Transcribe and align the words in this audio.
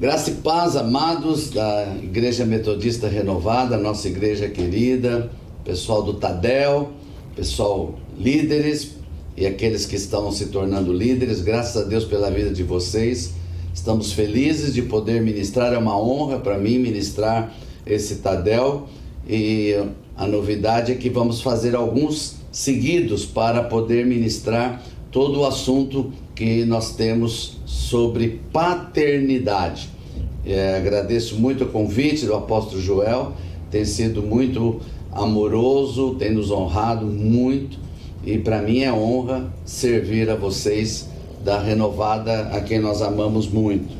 Graça 0.00 0.30
e 0.30 0.34
paz, 0.36 0.76
amados 0.76 1.50
da 1.50 1.94
Igreja 2.02 2.46
Metodista 2.46 3.06
Renovada, 3.06 3.76
nossa 3.76 4.08
igreja 4.08 4.48
querida, 4.48 5.30
pessoal 5.62 6.02
do 6.02 6.14
Tadel, 6.14 6.92
pessoal 7.36 7.98
líderes 8.18 8.92
e 9.36 9.44
aqueles 9.44 9.84
que 9.84 9.96
estão 9.96 10.32
se 10.32 10.46
tornando 10.46 10.90
líderes, 10.90 11.42
graças 11.42 11.76
a 11.76 11.86
Deus 11.86 12.06
pela 12.06 12.30
vida 12.30 12.48
de 12.48 12.62
vocês. 12.62 13.34
Estamos 13.74 14.14
felizes 14.14 14.72
de 14.72 14.80
poder 14.80 15.20
ministrar, 15.20 15.74
é 15.74 15.76
uma 15.76 16.00
honra 16.00 16.38
para 16.38 16.56
mim 16.56 16.78
ministrar 16.78 17.52
esse 17.84 18.16
Tadel. 18.16 18.88
E 19.28 19.74
a 20.16 20.26
novidade 20.26 20.92
é 20.92 20.94
que 20.94 21.10
vamos 21.10 21.42
fazer 21.42 21.76
alguns 21.76 22.36
seguidos 22.50 23.26
para 23.26 23.64
poder 23.64 24.06
ministrar 24.06 24.82
todo 25.10 25.40
o 25.40 25.46
assunto 25.46 26.12
que 26.34 26.64
nós 26.64 26.94
temos 26.94 27.58
sobre 27.66 28.40
paternidade. 28.52 29.90
É, 30.44 30.76
agradeço 30.76 31.36
muito 31.36 31.64
o 31.64 31.68
convite 31.68 32.24
do 32.24 32.34
apóstolo 32.34 32.80
Joel, 32.80 33.32
tem 33.70 33.84
sido 33.84 34.22
muito 34.22 34.80
amoroso, 35.12 36.14
tem 36.14 36.32
nos 36.32 36.50
honrado 36.50 37.06
muito 37.06 37.78
e 38.24 38.38
para 38.38 38.62
mim 38.62 38.80
é 38.80 38.92
honra 38.92 39.52
servir 39.64 40.30
a 40.30 40.34
vocês 40.34 41.08
da 41.44 41.58
renovada 41.58 42.48
a 42.52 42.60
quem 42.60 42.78
nós 42.78 43.02
amamos 43.02 43.48
muito. 43.48 43.94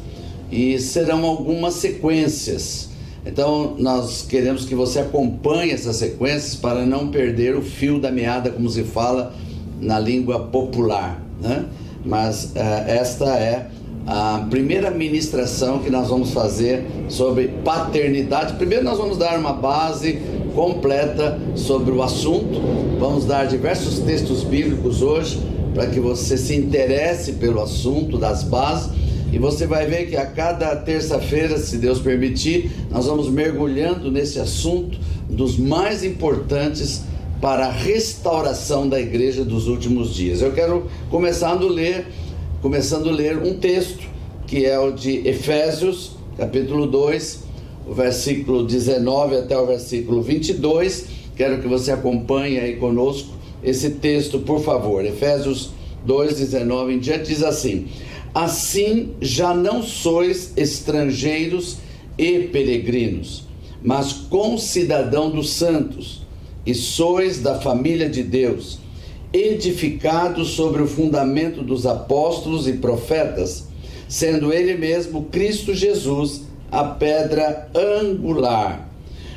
E 0.50 0.78
serão 0.78 1.24
algumas 1.24 1.74
sequências. 1.74 2.90
Então 3.24 3.76
nós 3.78 4.22
queremos 4.22 4.64
que 4.64 4.74
você 4.74 5.00
acompanhe 5.00 5.72
essas 5.72 5.96
sequências 5.96 6.54
para 6.54 6.86
não 6.86 7.08
perder 7.08 7.56
o 7.56 7.62
fio 7.62 8.00
da 8.00 8.10
meada, 8.10 8.50
como 8.50 8.68
se 8.68 8.82
fala 8.82 9.34
na 9.80 9.98
língua 9.98 10.40
popular, 10.40 11.20
né? 11.40 11.64
Mas 12.04 12.52
uh, 12.56 12.58
esta 12.86 13.36
é 13.36 13.68
a 14.06 14.46
primeira 14.50 14.90
ministração 14.90 15.78
que 15.80 15.90
nós 15.90 16.08
vamos 16.08 16.32
fazer 16.32 16.84
sobre 17.08 17.48
paternidade. 17.64 18.54
Primeiro, 18.54 18.84
nós 18.84 18.98
vamos 18.98 19.16
dar 19.16 19.38
uma 19.38 19.52
base 19.52 20.18
completa 20.54 21.38
sobre 21.54 21.92
o 21.92 22.02
assunto. 22.02 22.60
Vamos 22.98 23.24
dar 23.24 23.46
diversos 23.46 24.00
textos 24.00 24.42
bíblicos 24.42 25.02
hoje 25.02 25.40
para 25.74 25.86
que 25.86 26.00
você 26.00 26.36
se 26.36 26.54
interesse 26.56 27.34
pelo 27.34 27.60
assunto 27.60 28.18
das 28.18 28.42
bases. 28.42 28.90
E 29.32 29.38
você 29.38 29.64
vai 29.66 29.86
ver 29.86 30.06
que 30.06 30.16
a 30.16 30.26
cada 30.26 30.74
terça-feira, 30.74 31.56
se 31.58 31.78
Deus 31.78 32.00
permitir, 32.00 32.72
nós 32.90 33.06
vamos 33.06 33.30
mergulhando 33.30 34.10
nesse 34.10 34.40
assunto 34.40 34.98
dos 35.28 35.56
mais 35.56 36.02
importantes 36.02 37.02
para 37.40 37.66
a 37.66 37.72
restauração 37.72 38.88
da 38.88 39.00
igreja 39.00 39.44
dos 39.44 39.66
últimos 39.66 40.14
dias. 40.14 40.42
Eu 40.42 40.52
quero 40.52 40.86
começando 41.10 41.66
a 41.66 41.70
ler 41.70 42.06
começando 42.60 43.08
a 43.08 43.12
ler 43.12 43.38
um 43.38 43.54
texto 43.54 44.06
que 44.46 44.66
é 44.66 44.78
o 44.78 44.90
de 44.90 45.26
Efésios, 45.26 46.12
capítulo 46.36 46.86
2, 46.86 47.44
o 47.88 47.94
versículo 47.94 48.66
19 48.66 49.36
até 49.36 49.56
o 49.58 49.66
versículo 49.66 50.20
22. 50.20 51.06
Quero 51.36 51.62
que 51.62 51.68
você 51.68 51.92
acompanhe 51.92 52.58
aí 52.58 52.76
conosco 52.76 53.30
esse 53.62 53.90
texto, 53.92 54.40
por 54.40 54.60
favor. 54.60 55.04
Efésios 55.04 55.70
2, 56.04 56.36
19 56.36 56.94
em 56.94 56.98
diante 56.98 57.28
diz 57.28 57.42
assim: 57.42 57.86
Assim 58.34 59.12
já 59.20 59.54
não 59.54 59.82
sois 59.82 60.52
estrangeiros 60.56 61.78
e 62.18 62.40
peregrinos, 62.40 63.44
mas 63.82 64.12
concidadão 64.12 65.30
dos 65.30 65.50
santos, 65.50 66.19
e 66.64 66.74
sois 66.74 67.40
da 67.40 67.60
família 67.60 68.08
de 68.08 68.22
Deus 68.22 68.78
edificado 69.32 70.44
sobre 70.44 70.82
o 70.82 70.86
fundamento 70.86 71.62
dos 71.62 71.86
apóstolos 71.86 72.66
e 72.66 72.74
profetas, 72.74 73.68
sendo 74.08 74.52
ele 74.52 74.76
mesmo 74.76 75.24
Cristo 75.24 75.72
Jesus 75.74 76.42
a 76.70 76.84
pedra 76.84 77.68
angular, 77.74 78.88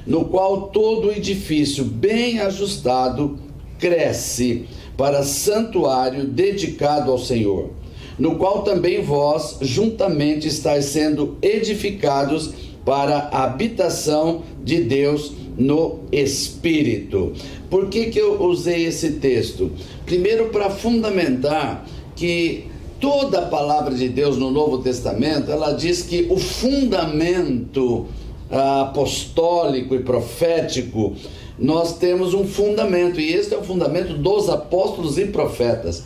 no 0.05 0.25
qual 0.25 0.69
todo 0.69 1.11
edifício 1.11 1.83
bem 1.83 2.39
ajustado 2.39 3.37
cresce 3.77 4.65
para 4.97 5.23
santuário 5.23 6.25
dedicado 6.25 7.11
ao 7.11 7.19
Senhor, 7.19 7.71
no 8.17 8.35
qual 8.35 8.63
também 8.63 9.01
vós 9.01 9.57
juntamente 9.61 10.47
estáis 10.47 10.85
sendo 10.85 11.37
edificados 11.41 12.51
para 12.83 13.29
a 13.31 13.43
habitação 13.43 14.43
de 14.63 14.81
Deus 14.83 15.33
no 15.57 15.99
Espírito. 16.11 17.33
Por 17.69 17.87
que, 17.89 18.07
que 18.07 18.19
eu 18.19 18.41
usei 18.43 18.85
esse 18.85 19.13
texto? 19.13 19.71
Primeiro, 20.05 20.49
para 20.49 20.69
fundamentar 20.69 21.85
que 22.15 22.65
toda 22.99 23.39
a 23.39 23.45
palavra 23.47 23.93
de 23.93 24.09
Deus 24.09 24.37
no 24.37 24.51
Novo 24.51 24.79
Testamento, 24.79 25.51
ela 25.51 25.73
diz 25.73 26.03
que 26.03 26.27
o 26.29 26.37
fundamento 26.37 28.07
ah, 28.49 28.81
apostólico 28.81 29.95
e 29.95 29.99
profético, 29.99 31.13
nós 31.57 31.97
temos 31.97 32.33
um 32.33 32.45
fundamento, 32.45 33.19
e 33.19 33.33
este 33.33 33.53
é 33.53 33.57
o 33.57 33.63
fundamento 33.63 34.13
dos 34.13 34.49
apóstolos 34.49 35.17
e 35.17 35.25
profetas 35.25 36.03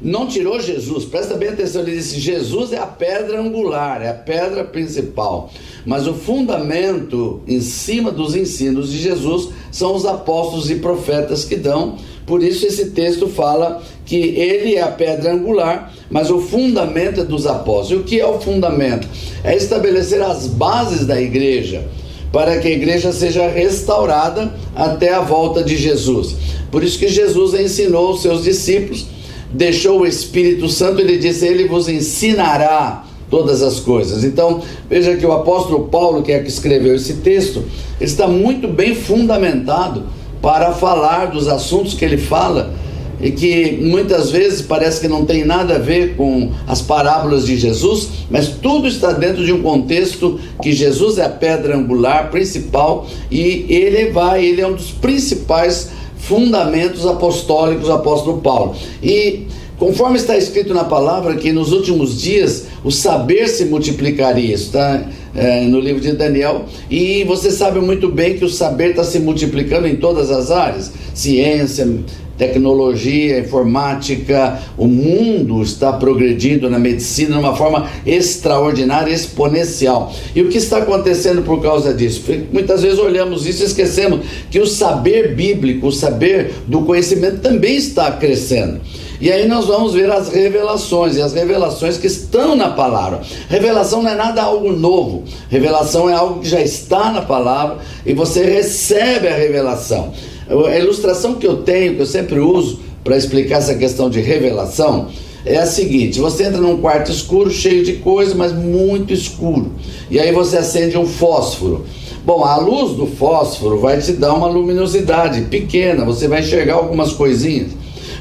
não 0.00 0.26
tirou 0.26 0.60
Jesus. 0.60 1.04
Presta 1.04 1.34
bem 1.34 1.48
atenção, 1.48 1.82
ele 1.82 1.96
disse: 1.96 2.20
Jesus 2.20 2.72
é 2.72 2.78
a 2.78 2.86
pedra 2.86 3.40
angular, 3.40 4.00
é 4.02 4.10
a 4.10 4.14
pedra 4.14 4.64
principal. 4.64 5.50
Mas 5.84 6.06
o 6.06 6.14
fundamento 6.14 7.40
em 7.46 7.60
cima 7.60 8.10
dos 8.10 8.36
ensinos 8.36 8.92
de 8.92 8.98
Jesus 8.98 9.50
são 9.72 9.94
os 9.94 10.06
apóstolos 10.06 10.70
e 10.70 10.76
profetas 10.76 11.44
que 11.44 11.56
dão. 11.56 11.96
Por 12.26 12.42
isso 12.42 12.66
esse 12.66 12.90
texto 12.90 13.26
fala 13.26 13.82
que 14.04 14.16
ele 14.16 14.76
é 14.76 14.82
a 14.82 14.88
pedra 14.88 15.32
angular, 15.32 15.92
mas 16.10 16.30
o 16.30 16.40
fundamento 16.40 17.20
é 17.22 17.24
dos 17.24 17.46
apóstolos. 17.46 17.90
E 17.90 17.94
o 17.96 18.04
que 18.04 18.20
é 18.20 18.26
o 18.26 18.38
fundamento? 18.38 19.08
É 19.42 19.56
estabelecer 19.56 20.22
as 20.22 20.46
bases 20.46 21.06
da 21.06 21.20
igreja 21.20 21.88
para 22.30 22.58
que 22.58 22.68
a 22.68 22.70
igreja 22.70 23.10
seja 23.12 23.48
restaurada 23.48 24.52
até 24.76 25.14
a 25.14 25.20
volta 25.20 25.64
de 25.64 25.76
Jesus. 25.76 26.36
Por 26.70 26.84
isso 26.84 26.98
que 26.98 27.08
Jesus 27.08 27.58
ensinou 27.58 28.10
os 28.12 28.20
seus 28.20 28.44
discípulos 28.44 29.06
deixou 29.52 30.00
o 30.00 30.06
Espírito 30.06 30.68
Santo, 30.68 31.00
ele 31.00 31.18
disse: 31.18 31.46
Ele 31.46 31.66
vos 31.66 31.88
ensinará 31.88 33.04
todas 33.30 33.62
as 33.62 33.80
coisas. 33.80 34.24
Então, 34.24 34.62
veja 34.88 35.16
que 35.16 35.26
o 35.26 35.32
apóstolo 35.32 35.88
Paulo, 35.88 36.22
que 36.22 36.32
é 36.32 36.38
que 36.40 36.48
escreveu 36.48 36.94
esse 36.94 37.14
texto, 37.14 37.64
está 38.00 38.26
muito 38.26 38.68
bem 38.68 38.94
fundamentado 38.94 40.04
para 40.40 40.72
falar 40.72 41.26
dos 41.26 41.48
assuntos 41.48 41.94
que 41.94 42.04
ele 42.04 42.16
fala 42.16 42.74
e 43.20 43.32
que 43.32 43.78
muitas 43.82 44.30
vezes 44.30 44.62
parece 44.62 45.00
que 45.00 45.08
não 45.08 45.24
tem 45.24 45.44
nada 45.44 45.74
a 45.74 45.78
ver 45.78 46.14
com 46.14 46.52
as 46.66 46.80
parábolas 46.80 47.46
de 47.46 47.56
Jesus, 47.56 48.08
mas 48.30 48.48
tudo 48.48 48.86
está 48.86 49.12
dentro 49.12 49.44
de 49.44 49.52
um 49.52 49.60
contexto 49.60 50.38
que 50.62 50.72
Jesus 50.72 51.18
é 51.18 51.24
a 51.24 51.28
pedra 51.28 51.76
angular 51.76 52.30
principal 52.30 53.06
e 53.30 53.66
ele 53.68 54.10
vai, 54.10 54.44
ele 54.44 54.60
é 54.60 54.66
um 54.66 54.74
dos 54.74 54.92
principais 54.92 55.90
fundamentos 56.18 57.06
apostólicos 57.06 57.86
do 57.86 57.92
apóstolo 57.92 58.40
Paulo. 58.40 58.74
E 59.02 59.46
conforme 59.78 60.18
está 60.18 60.36
escrito 60.36 60.74
na 60.74 60.84
palavra 60.84 61.36
que 61.36 61.52
nos 61.52 61.72
últimos 61.72 62.20
dias 62.20 62.66
o 62.84 62.90
saber 62.90 63.48
se 63.48 63.64
multiplicaria, 63.66 64.54
está 64.54 65.06
é, 65.34 65.62
no 65.62 65.78
livro 65.80 66.00
de 66.00 66.12
Daniel, 66.12 66.64
e 66.90 67.24
você 67.24 67.50
sabe 67.50 67.80
muito 67.80 68.08
bem 68.08 68.36
que 68.36 68.44
o 68.44 68.48
saber 68.48 68.90
está 68.90 69.04
se 69.04 69.18
multiplicando 69.20 69.86
em 69.86 69.96
todas 69.96 70.30
as 70.30 70.50
áreas, 70.50 70.92
ciência, 71.14 71.88
tecnologia, 72.38 73.40
informática, 73.40 74.60
o 74.78 74.86
mundo 74.86 75.60
está 75.60 75.92
progredindo 75.92 76.70
na 76.70 76.78
medicina 76.78 77.32
de 77.32 77.38
uma 77.38 77.56
forma 77.56 77.88
extraordinária, 78.06 79.12
exponencial. 79.12 80.12
E 80.34 80.40
o 80.40 80.48
que 80.48 80.58
está 80.58 80.78
acontecendo 80.78 81.42
por 81.42 81.60
causa 81.60 81.92
disso? 81.92 82.22
Muitas 82.52 82.82
vezes 82.82 82.98
olhamos 82.98 83.46
isso 83.46 83.62
e 83.62 83.66
esquecemos 83.66 84.20
que 84.50 84.60
o 84.60 84.66
saber 84.66 85.34
bíblico, 85.34 85.88
o 85.88 85.92
saber 85.92 86.52
do 86.66 86.82
conhecimento 86.82 87.40
também 87.40 87.76
está 87.76 88.12
crescendo. 88.12 88.80
E 89.20 89.32
aí 89.32 89.48
nós 89.48 89.66
vamos 89.66 89.94
ver 89.94 90.08
as 90.10 90.28
revelações, 90.28 91.16
e 91.16 91.22
as 91.22 91.32
revelações 91.32 91.98
que 91.98 92.06
estão 92.06 92.54
na 92.54 92.70
palavra. 92.70 93.20
Revelação 93.48 94.00
não 94.00 94.10
é 94.10 94.14
nada 94.14 94.42
algo 94.42 94.72
novo. 94.72 95.24
Revelação 95.50 96.08
é 96.08 96.14
algo 96.14 96.40
que 96.40 96.48
já 96.48 96.60
está 96.60 97.10
na 97.10 97.22
palavra 97.22 97.78
e 98.06 98.14
você 98.14 98.44
recebe 98.44 99.26
a 99.26 99.34
revelação. 99.34 100.12
A 100.48 100.78
ilustração 100.78 101.34
que 101.34 101.46
eu 101.46 101.58
tenho, 101.58 101.94
que 101.94 102.00
eu 102.00 102.06
sempre 102.06 102.40
uso 102.40 102.80
para 103.04 103.16
explicar 103.16 103.58
essa 103.58 103.74
questão 103.74 104.08
de 104.08 104.20
revelação, 104.20 105.08
é 105.44 105.58
a 105.58 105.66
seguinte: 105.66 106.20
você 106.20 106.44
entra 106.44 106.60
num 106.60 106.78
quarto 106.78 107.10
escuro, 107.10 107.50
cheio 107.50 107.84
de 107.84 107.94
coisa, 107.94 108.34
mas 108.34 108.52
muito 108.52 109.12
escuro. 109.12 109.72
E 110.10 110.18
aí 110.18 110.32
você 110.32 110.58
acende 110.58 110.96
um 110.96 111.06
fósforo. 111.06 111.84
Bom, 112.24 112.44
a 112.44 112.56
luz 112.56 112.96
do 112.96 113.06
fósforo 113.06 113.78
vai 113.78 114.00
te 114.00 114.12
dar 114.12 114.34
uma 114.34 114.48
luminosidade 114.48 115.42
pequena, 115.42 116.04
você 116.04 116.28
vai 116.28 116.40
enxergar 116.40 116.74
algumas 116.74 117.12
coisinhas. 117.12 117.70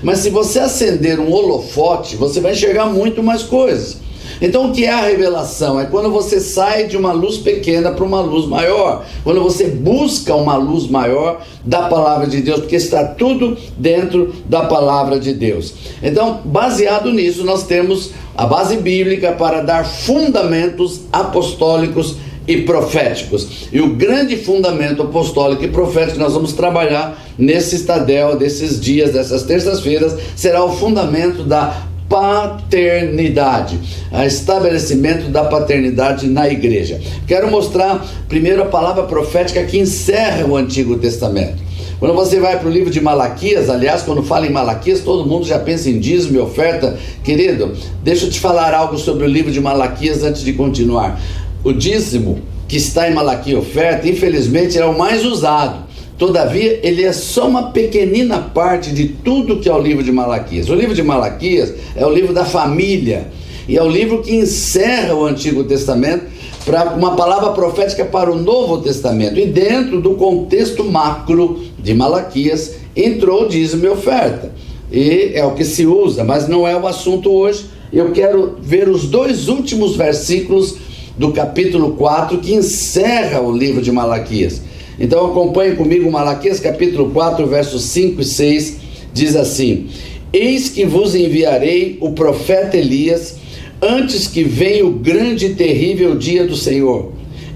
Mas 0.03 0.19
se 0.19 0.29
você 0.29 0.59
acender 0.59 1.19
um 1.19 1.31
holofote, 1.31 2.15
você 2.15 2.39
vai 2.39 2.53
enxergar 2.53 2.85
muito 2.85 3.23
mais 3.23 3.43
coisas. 3.43 3.97
Então, 4.41 4.69
o 4.69 4.71
que 4.73 4.85
é 4.85 4.91
a 4.91 5.01
revelação? 5.01 5.79
É 5.79 5.85
quando 5.85 6.11
você 6.11 6.39
sai 6.39 6.87
de 6.87 6.95
uma 6.95 7.11
luz 7.11 7.37
pequena 7.37 7.91
para 7.91 8.05
uma 8.05 8.21
luz 8.21 8.47
maior, 8.47 9.05
quando 9.23 9.41
você 9.41 9.67
busca 9.67 10.35
uma 10.35 10.55
luz 10.55 10.87
maior 10.87 11.41
da 11.63 11.83
palavra 11.83 12.27
de 12.27 12.41
Deus, 12.41 12.59
porque 12.59 12.75
está 12.75 13.03
tudo 13.03 13.57
dentro 13.77 14.33
da 14.45 14.65
palavra 14.65 15.19
de 15.19 15.33
Deus. 15.33 15.73
Então, 16.01 16.41
baseado 16.45 17.11
nisso, 17.11 17.43
nós 17.43 17.63
temos 17.63 18.11
a 18.35 18.45
base 18.45 18.77
bíblica 18.77 19.31
para 19.31 19.61
dar 19.61 19.85
fundamentos 19.85 21.01
apostólicos 21.11 22.17
e 22.47 22.61
proféticos. 22.61 23.67
E 23.73 23.81
o 23.81 23.95
grande 23.95 24.37
fundamento 24.37 25.01
apostólico 25.01 25.65
e 25.65 25.67
profético 25.67 26.13
que 26.13 26.19
nós 26.19 26.33
vamos 26.33 26.53
trabalhar 26.53 27.21
nesse 27.37 27.75
estadel, 27.75 28.37
desses 28.37 28.79
dias, 28.79 29.11
dessas 29.11 29.43
terças-feiras, 29.43 30.15
será 30.35 30.63
o 30.63 30.71
fundamento 30.71 31.43
da 31.43 31.87
paternidade, 32.09 33.79
o 34.11 34.21
estabelecimento 34.23 35.29
da 35.29 35.43
paternidade 35.45 36.27
na 36.27 36.47
igreja. 36.47 36.99
Quero 37.27 37.49
mostrar 37.51 38.05
primeiro 38.29 38.63
a 38.63 38.65
palavra 38.65 39.03
profética 39.03 39.63
que 39.63 39.77
encerra 39.77 40.45
o 40.45 40.55
Antigo 40.55 40.97
Testamento. 40.97 41.67
Quando 41.99 42.13
você 42.13 42.39
vai 42.39 42.59
para 42.59 42.67
o 42.67 42.71
livro 42.71 42.91
de 42.91 43.01
Malaquias, 43.01 43.71
aliás, 43.71 44.03
quando 44.03 44.21
fala 44.21 44.45
em 44.45 44.51
Malaquias, 44.51 45.01
todo 45.01 45.27
mundo 45.27 45.47
já 45.47 45.57
pensa 45.57 45.89
em 45.89 45.99
dízimo 45.99 46.37
e 46.37 46.39
oferta. 46.39 46.95
Querido, 47.23 47.73
deixa 48.03 48.27
eu 48.27 48.29
te 48.29 48.39
falar 48.39 48.71
algo 48.73 48.99
sobre 48.99 49.23
o 49.23 49.27
livro 49.27 49.51
de 49.51 49.59
Malaquias 49.59 50.23
antes 50.23 50.43
de 50.43 50.53
continuar. 50.53 51.19
O 51.63 51.73
dízimo 51.73 52.39
que 52.67 52.77
está 52.77 53.09
em 53.09 53.15
Malaquias 53.15 53.59
oferta, 53.59 54.07
infelizmente, 54.07 54.77
é 54.77 54.85
o 54.85 54.95
mais 54.95 55.25
usado. 55.25 55.86
Todavia, 56.17 56.79
ele 56.81 57.03
é 57.03 57.13
só 57.13 57.47
uma 57.47 57.71
pequenina 57.71 58.39
parte 58.39 58.91
de 58.91 59.07
tudo 59.07 59.59
que 59.59 59.69
é 59.69 59.73
o 59.73 59.79
livro 59.79 60.03
de 60.03 60.11
Malaquias. 60.11 60.67
O 60.67 60.73
livro 60.73 60.95
de 60.95 61.03
Malaquias 61.03 61.73
é 61.95 62.05
o 62.05 62.09
livro 62.09 62.33
da 62.33 62.43
família 62.43 63.27
e 63.67 63.77
é 63.77 63.83
o 63.83 63.87
livro 63.87 64.23
que 64.23 64.33
encerra 64.33 65.13
o 65.13 65.25
Antigo 65.25 65.63
Testamento 65.63 66.25
para 66.65 66.95
uma 66.95 67.15
palavra 67.15 67.51
profética 67.51 68.03
para 68.03 68.31
o 68.31 68.35
Novo 68.35 68.81
Testamento. 68.81 69.39
E 69.39 69.45
dentro 69.45 70.01
do 70.01 70.15
contexto 70.15 70.83
macro 70.83 71.61
de 71.77 71.93
Malaquias 71.93 72.75
entrou 72.95 73.43
o 73.43 73.47
dízimo 73.47 73.85
e 73.85 73.89
oferta. 73.89 74.51
E 74.91 75.31
é 75.35 75.45
o 75.45 75.51
que 75.51 75.63
se 75.63 75.85
usa, 75.85 76.23
mas 76.23 76.47
não 76.47 76.67
é 76.67 76.75
o 76.75 76.87
assunto 76.87 77.31
hoje. 77.31 77.65
Eu 77.93 78.11
quero 78.11 78.57
ver 78.59 78.89
os 78.89 79.07
dois 79.07 79.47
últimos 79.47 79.95
versículos 79.95 80.77
do 81.15 81.31
capítulo 81.31 81.91
4 81.91 82.39
que 82.39 82.53
encerra 82.53 83.39
o 83.39 83.55
livro 83.55 83.81
de 83.81 83.91
Malaquias. 83.91 84.61
Então 84.99 85.27
acompanhe 85.27 85.75
comigo 85.75 86.11
Malaquias 86.11 86.59
capítulo 86.59 87.11
4, 87.11 87.45
versos 87.45 87.83
5 87.83 88.21
e 88.21 88.25
6, 88.25 88.77
diz 89.13 89.35
assim: 89.35 89.87
Eis 90.33 90.69
que 90.69 90.85
vos 90.85 91.13
enviarei 91.13 91.97
o 92.01 92.11
profeta 92.11 92.75
Elias 92.75 93.37
antes 93.81 94.27
que 94.27 94.43
venha 94.43 94.85
o 94.85 94.91
grande 94.91 95.47
e 95.47 95.55
terrível 95.55 96.15
dia 96.15 96.47
do 96.47 96.55
Senhor. 96.55 97.11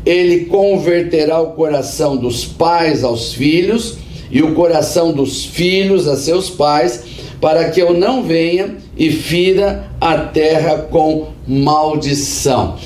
Ele 0.05 0.45
converterá 0.45 1.41
o 1.41 1.53
coração 1.53 2.15
dos 2.15 2.45
pais 2.45 3.03
aos 3.03 3.33
filhos 3.33 3.97
e 4.31 4.41
o 4.41 4.53
coração 4.53 5.11
dos 5.11 5.45
filhos 5.45 6.07
a 6.07 6.15
seus 6.15 6.49
pais, 6.49 7.03
para 7.39 7.69
que 7.69 7.81
eu 7.81 7.93
não 7.93 8.23
venha 8.23 8.75
e 8.95 9.09
fira 9.09 9.91
a 9.99 10.17
terra 10.17 10.77
com 10.91 11.29
maldição. 11.47 12.77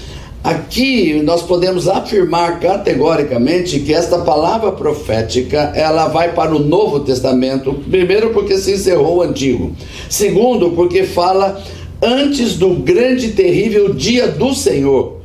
Aqui 0.45 1.23
nós 1.23 1.41
podemos 1.41 1.87
afirmar 1.87 2.59
categoricamente 2.59 3.79
que 3.79 3.91
esta 3.91 4.19
palavra 4.19 4.71
profética, 4.71 5.71
ela 5.73 6.07
vai 6.07 6.33
para 6.33 6.55
o 6.55 6.59
Novo 6.59 6.99
Testamento, 6.99 7.73
primeiro 7.89 8.29
porque 8.29 8.55
se 8.59 8.73
encerrou 8.73 9.17
o 9.17 9.21
Antigo, 9.23 9.75
segundo 10.07 10.69
porque 10.73 11.01
fala 11.01 11.59
antes 11.99 12.57
do 12.57 12.75
grande 12.75 13.25
e 13.25 13.31
terrível 13.31 13.91
dia 13.91 14.27
do 14.27 14.53
Senhor. 14.53 15.15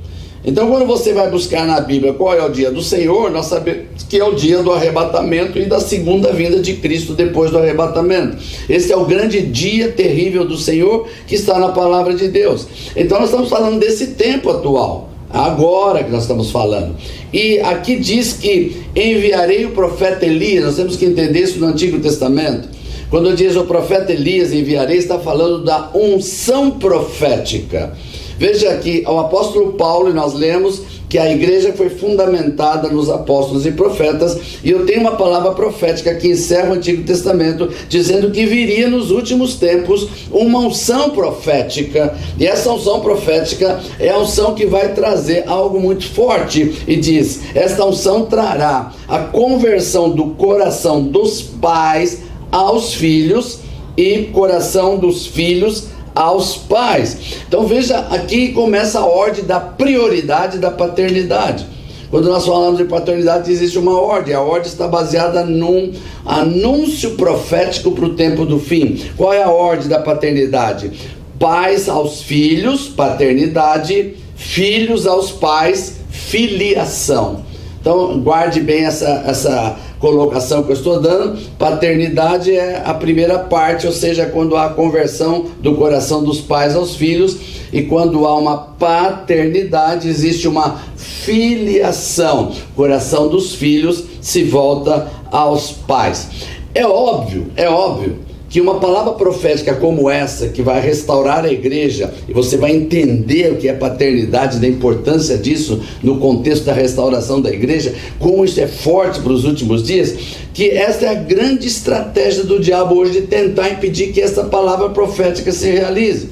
Então, 0.43 0.71
quando 0.71 0.87
você 0.87 1.13
vai 1.13 1.31
buscar 1.31 1.67
na 1.67 1.83
Bíblia 1.83 2.15
qual 2.15 2.35
é 2.35 2.43
o 2.43 2.49
dia 2.49 2.71
do 2.71 2.81
Senhor, 2.81 3.31
nós 3.31 3.45
sabemos 3.45 3.89
que 4.09 4.19
é 4.19 4.25
o 4.25 4.35
dia 4.35 4.63
do 4.63 4.73
arrebatamento 4.73 5.59
e 5.59 5.67
da 5.67 5.81
segunda 5.81 6.33
vinda 6.33 6.61
de 6.61 6.77
Cristo 6.77 7.13
depois 7.13 7.51
do 7.51 7.59
arrebatamento. 7.59 8.39
Esse 8.67 8.91
é 8.91 8.97
o 8.97 9.05
grande 9.05 9.43
dia 9.43 9.93
terrível 9.93 10.47
do 10.47 10.57
Senhor 10.57 11.07
que 11.27 11.35
está 11.35 11.59
na 11.59 11.69
palavra 11.73 12.15
de 12.15 12.29
Deus. 12.29 12.67
Então, 12.97 13.21
nós 13.21 13.29
estamos 13.29 13.51
falando 13.51 13.79
desse 13.79 14.15
tempo 14.15 14.49
atual 14.49 15.10
agora 15.33 16.03
que 16.03 16.11
nós 16.11 16.23
estamos 16.23 16.51
falando. 16.51 16.97
E 17.33 17.61
aqui 17.61 17.97
diz 17.97 18.33
que 18.33 18.83
enviarei 18.95 19.65
o 19.65 19.71
profeta 19.71 20.27
Elias, 20.27 20.65
nós 20.65 20.77
temos 20.77 20.97
que 20.97 21.05
entender 21.05 21.41
isso 21.41 21.59
no 21.59 21.67
Antigo 21.67 21.99
Testamento. 22.01 22.69
Quando 23.09 23.35
diz 23.35 23.57
o 23.57 23.65
profeta 23.65 24.13
Elias 24.13 24.53
enviarei, 24.53 24.97
está 24.97 25.19
falando 25.19 25.65
da 25.65 25.91
unção 25.95 26.71
profética. 26.73 27.93
Veja 28.39 28.71
aqui, 28.71 29.05
o 29.07 29.19
apóstolo 29.19 29.73
Paulo, 29.73 30.11
e 30.11 30.13
nós 30.13 30.33
lemos 30.33 30.83
que 31.11 31.19
a 31.19 31.29
igreja 31.29 31.73
foi 31.73 31.91
fundamentada 31.91 32.89
nos 32.89 33.11
apóstolos 33.11 33.67
e 33.67 33.73
profetas, 33.73 34.39
e 34.63 34.71
eu 34.71 34.87
tenho 34.87 35.01
uma 35.01 35.17
palavra 35.17 35.51
profética 35.51 36.15
que 36.15 36.29
encerra 36.29 36.71
o 36.71 36.75
Antigo 36.75 37.03
Testamento, 37.03 37.69
dizendo 37.89 38.31
que 38.31 38.47
viria 38.47 38.89
nos 38.89 39.11
últimos 39.11 39.57
tempos 39.57 40.09
uma 40.31 40.61
unção 40.61 41.11
profética, 41.11 42.17
e 42.39 42.47
essa 42.47 42.73
unção 42.73 43.01
profética 43.01 43.81
é 43.99 44.11
a 44.11 44.19
unção 44.19 44.55
que 44.55 44.67
vai 44.67 44.95
trazer 44.95 45.43
algo 45.49 45.81
muito 45.81 46.09
forte, 46.09 46.85
e 46.87 46.95
diz: 46.95 47.41
esta 47.57 47.85
unção 47.85 48.27
trará 48.27 48.93
a 49.09 49.19
conversão 49.19 50.11
do 50.11 50.27
coração 50.37 51.03
dos 51.03 51.43
pais 51.43 52.21
aos 52.53 52.95
filhos 52.95 53.59
e 53.97 54.27
coração 54.33 54.97
dos 54.97 55.27
filhos 55.27 55.89
aos 56.15 56.57
pais. 56.57 57.37
Então 57.47 57.67
veja, 57.67 57.99
aqui 58.11 58.53
começa 58.53 59.01
a 59.01 59.07
ordem 59.07 59.45
da 59.45 59.61
prioridade 59.61 60.59
da 60.59 60.71
paternidade. 60.71 61.67
Quando 62.11 62.29
nós 62.29 62.45
falamos 62.45 62.79
de 62.79 62.85
paternidade, 62.85 63.53
existe 63.53 63.79
uma 63.79 63.99
ordem. 64.01 64.35
A 64.35 64.41
ordem 64.41 64.69
está 64.69 64.89
baseada 64.89 65.45
num 65.45 65.93
anúncio 66.27 67.11
profético 67.13 67.93
para 67.93 68.05
o 68.05 68.15
tempo 68.15 68.45
do 68.45 68.59
fim. 68.59 69.01
Qual 69.17 69.33
é 69.33 69.43
a 69.43 69.51
ordem 69.51 69.89
da 69.89 70.01
paternidade? 70.01 70.91
Pais 71.39 71.89
aos 71.89 72.21
filhos, 72.21 72.89
paternidade, 72.89 74.17
filhos 74.35 75.07
aos 75.07 75.31
pais, 75.31 76.01
filiação. 76.11 77.45
Então, 77.81 78.21
guarde 78.21 78.61
bem 78.61 78.85
essa, 78.85 79.23
essa 79.27 79.77
colocação 80.01 80.63
que 80.63 80.71
eu 80.71 80.77
estou 80.77 81.01
dando. 81.01 81.39
Paternidade 81.59 82.51
é 82.51 82.83
a 82.85 82.95
primeira 82.95 83.39
parte, 83.39 83.87
ou 83.87 83.93
seja, 83.93 84.27
quando 84.27 84.57
há 84.57 84.71
conversão 84.71 85.47
do 85.61 85.77
coração 85.77 86.25
dos 86.25 86.41
pais 86.41 86.75
aos 86.75 86.97
filhos, 86.97 87.37
e 87.73 87.83
quando 87.83 88.27
há 88.27 88.37
uma 88.37 88.57
paternidade, 88.57 90.09
existe 90.09 90.49
uma 90.49 90.81
filiação. 90.97 92.51
O 92.73 92.75
coração 92.75 93.29
dos 93.29 93.55
filhos 93.55 94.03
se 94.21 94.43
volta 94.43 95.09
aos 95.31 95.71
pais. 95.71 96.29
É 96.75 96.85
óbvio, 96.87 97.53
é 97.55 97.69
óbvio 97.69 98.30
que 98.51 98.61
uma 98.61 98.81
palavra 98.81 99.13
profética 99.13 99.77
como 99.77 100.11
essa, 100.11 100.49
que 100.49 100.61
vai 100.61 100.81
restaurar 100.81 101.45
a 101.45 101.53
igreja, 101.53 102.13
e 102.29 102.33
você 102.33 102.57
vai 102.57 102.73
entender 102.73 103.53
o 103.53 103.57
que 103.57 103.69
é 103.69 103.73
paternidade, 103.73 104.59
da 104.59 104.67
importância 104.67 105.39
disso 105.39 105.81
no 106.03 106.19
contexto 106.19 106.65
da 106.65 106.73
restauração 106.73 107.41
da 107.41 107.51
igreja, 107.51 107.95
como 108.19 108.45
isso 108.45 108.61
é 108.61 108.67
forte 108.67 109.21
para 109.21 109.33
os 109.33 109.45
últimos 109.45 109.85
dias, 109.85 110.17
que 110.53 110.69
esta 110.69 111.07
é 111.07 111.09
a 111.11 111.15
grande 111.15 111.69
estratégia 111.69 112.43
do 112.43 112.59
diabo 112.59 112.97
hoje 112.97 113.21
de 113.21 113.27
tentar 113.29 113.71
impedir 113.71 114.13
que 114.13 114.21
essa 114.21 114.43
palavra 114.43 114.89
profética 114.89 115.53
se 115.53 115.71
realize. 115.71 116.29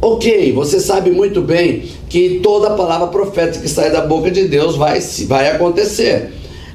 Ok, 0.00 0.52
você 0.52 0.78
sabe 0.78 1.10
muito 1.10 1.40
bem 1.40 1.82
que 2.08 2.38
toda 2.40 2.76
palavra 2.76 3.08
profética 3.08 3.64
que 3.64 3.68
sai 3.68 3.90
da 3.90 4.02
boca 4.02 4.30
de 4.30 4.46
Deus 4.46 4.76
vai, 4.76 5.00
vai 5.26 5.50
acontecer. 5.50 6.30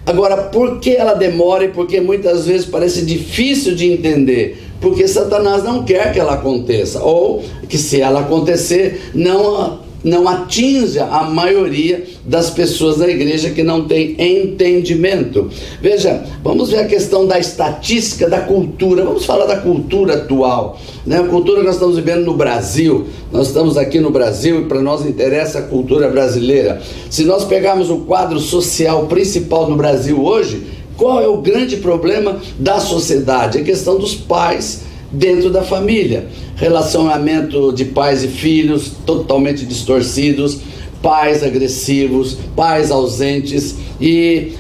Agora, 0.06 0.36
por 0.36 0.82
que 0.82 0.94
ela 0.94 1.14
demora 1.14 1.64
e 1.64 1.70
por 1.70 1.88
que 1.88 2.02
muitas 2.02 2.46
vezes 2.46 2.66
parece 2.66 3.06
difícil 3.06 3.74
de 3.74 3.90
entender? 3.90 4.58
Porque 4.84 5.08
Satanás 5.08 5.64
não 5.64 5.84
quer 5.86 6.12
que 6.12 6.20
ela 6.20 6.34
aconteça, 6.34 7.02
ou 7.02 7.42
que 7.70 7.78
se 7.78 8.02
ela 8.02 8.20
acontecer, 8.20 9.12
não, 9.16 9.80
não 10.04 10.28
atinja 10.28 11.06
a 11.06 11.24
maioria 11.24 12.04
das 12.26 12.50
pessoas 12.50 12.98
da 12.98 13.08
igreja 13.08 13.52
que 13.52 13.64
não 13.64 13.88
tem 13.88 14.14
entendimento. 14.20 15.50
Veja, 15.82 16.26
vamos 16.44 16.70
ver 16.70 16.80
a 16.80 16.86
questão 16.86 17.26
da 17.26 17.40
estatística 17.40 18.30
da 18.30 18.42
cultura, 18.42 19.06
vamos 19.06 19.24
falar 19.24 19.46
da 19.46 19.56
cultura 19.56 20.16
atual, 20.16 20.78
né? 21.06 21.20
a 21.20 21.24
cultura 21.24 21.62
que 21.62 21.66
nós 21.66 21.76
estamos 21.76 21.96
vivendo 21.96 22.26
no 22.26 22.34
Brasil, 22.34 23.08
nós 23.32 23.48
estamos 23.48 23.78
aqui 23.78 24.02
no 24.02 24.10
Brasil 24.10 24.64
e 24.64 24.66
para 24.66 24.82
nós 24.82 25.06
interessa 25.06 25.60
a 25.60 25.62
cultura 25.62 26.10
brasileira. 26.10 26.82
Se 27.10 27.24
nós 27.24 27.46
pegarmos 27.46 27.90
o 27.90 28.00
quadro 28.00 28.38
social 28.38 29.06
principal 29.06 29.66
do 29.66 29.78
Brasil 29.78 30.22
hoje, 30.22 30.83
qual 30.98 31.22
é 31.22 31.28
o 31.28 31.38
grande 31.38 31.78
problema 31.78 32.40
da 32.58 32.80
sociedade? 32.80 33.58
A 33.58 33.64
questão 33.64 33.98
dos 33.98 34.16
pais 34.16 34.84
dentro 35.12 35.50
da 35.50 35.64
família. 35.64 36.28
Relacionamento 36.56 37.72
de 37.74 37.86
pais 37.86 38.24
e 38.24 38.28
filhos 38.28 38.92
totalmente 39.06 39.66
distorcidos, 39.66 40.60
pais 41.02 41.44
agressivos, 41.44 42.38
pais 42.56 42.92
ausentes 42.92 43.76
e 44.00 44.54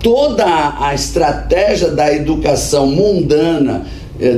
toda 0.00 0.76
a 0.78 0.94
estratégia 0.94 1.90
da 1.90 2.12
educação 2.12 2.86
mundana 2.86 3.86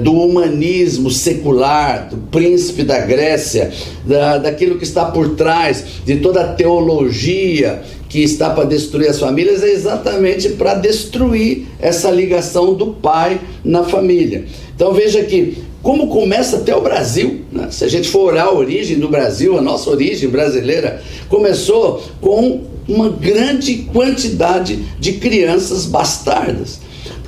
do 0.02 0.12
humanismo 0.12 1.10
secular, 1.10 2.08
do 2.10 2.16
príncipe 2.16 2.82
da 2.82 2.98
Grécia, 2.98 3.72
da, 4.04 4.38
daquilo 4.38 4.76
que 4.76 4.84
está 4.84 5.06
por 5.06 5.30
trás 5.30 5.84
de 6.04 6.16
toda 6.16 6.42
a 6.42 6.52
teologia 6.52 7.82
que 8.08 8.22
está 8.22 8.50
para 8.50 8.64
destruir 8.64 9.08
as 9.08 9.20
famílias, 9.20 9.62
é 9.62 9.70
exatamente 9.70 10.50
para 10.50 10.74
destruir 10.74 11.66
essa 11.80 12.10
ligação 12.10 12.74
do 12.74 12.88
pai 12.88 13.40
na 13.64 13.84
família. 13.84 14.44
Então 14.74 14.92
veja 14.92 15.22
que 15.22 15.58
como 15.82 16.08
começa 16.08 16.58
até 16.58 16.74
o 16.76 16.82
Brasil. 16.82 17.42
Né? 17.50 17.68
Se 17.70 17.84
a 17.84 17.88
gente 17.88 18.08
for 18.08 18.32
olhar 18.32 18.46
a 18.46 18.52
origem 18.52 18.98
do 18.98 19.08
Brasil, 19.08 19.56
a 19.56 19.62
nossa 19.62 19.88
origem 19.88 20.28
brasileira, 20.28 21.02
começou 21.28 22.02
com 22.20 22.64
uma 22.86 23.08
grande 23.08 23.88
quantidade 23.92 24.76
de 24.98 25.12
crianças 25.14 25.86
bastardas. 25.86 26.80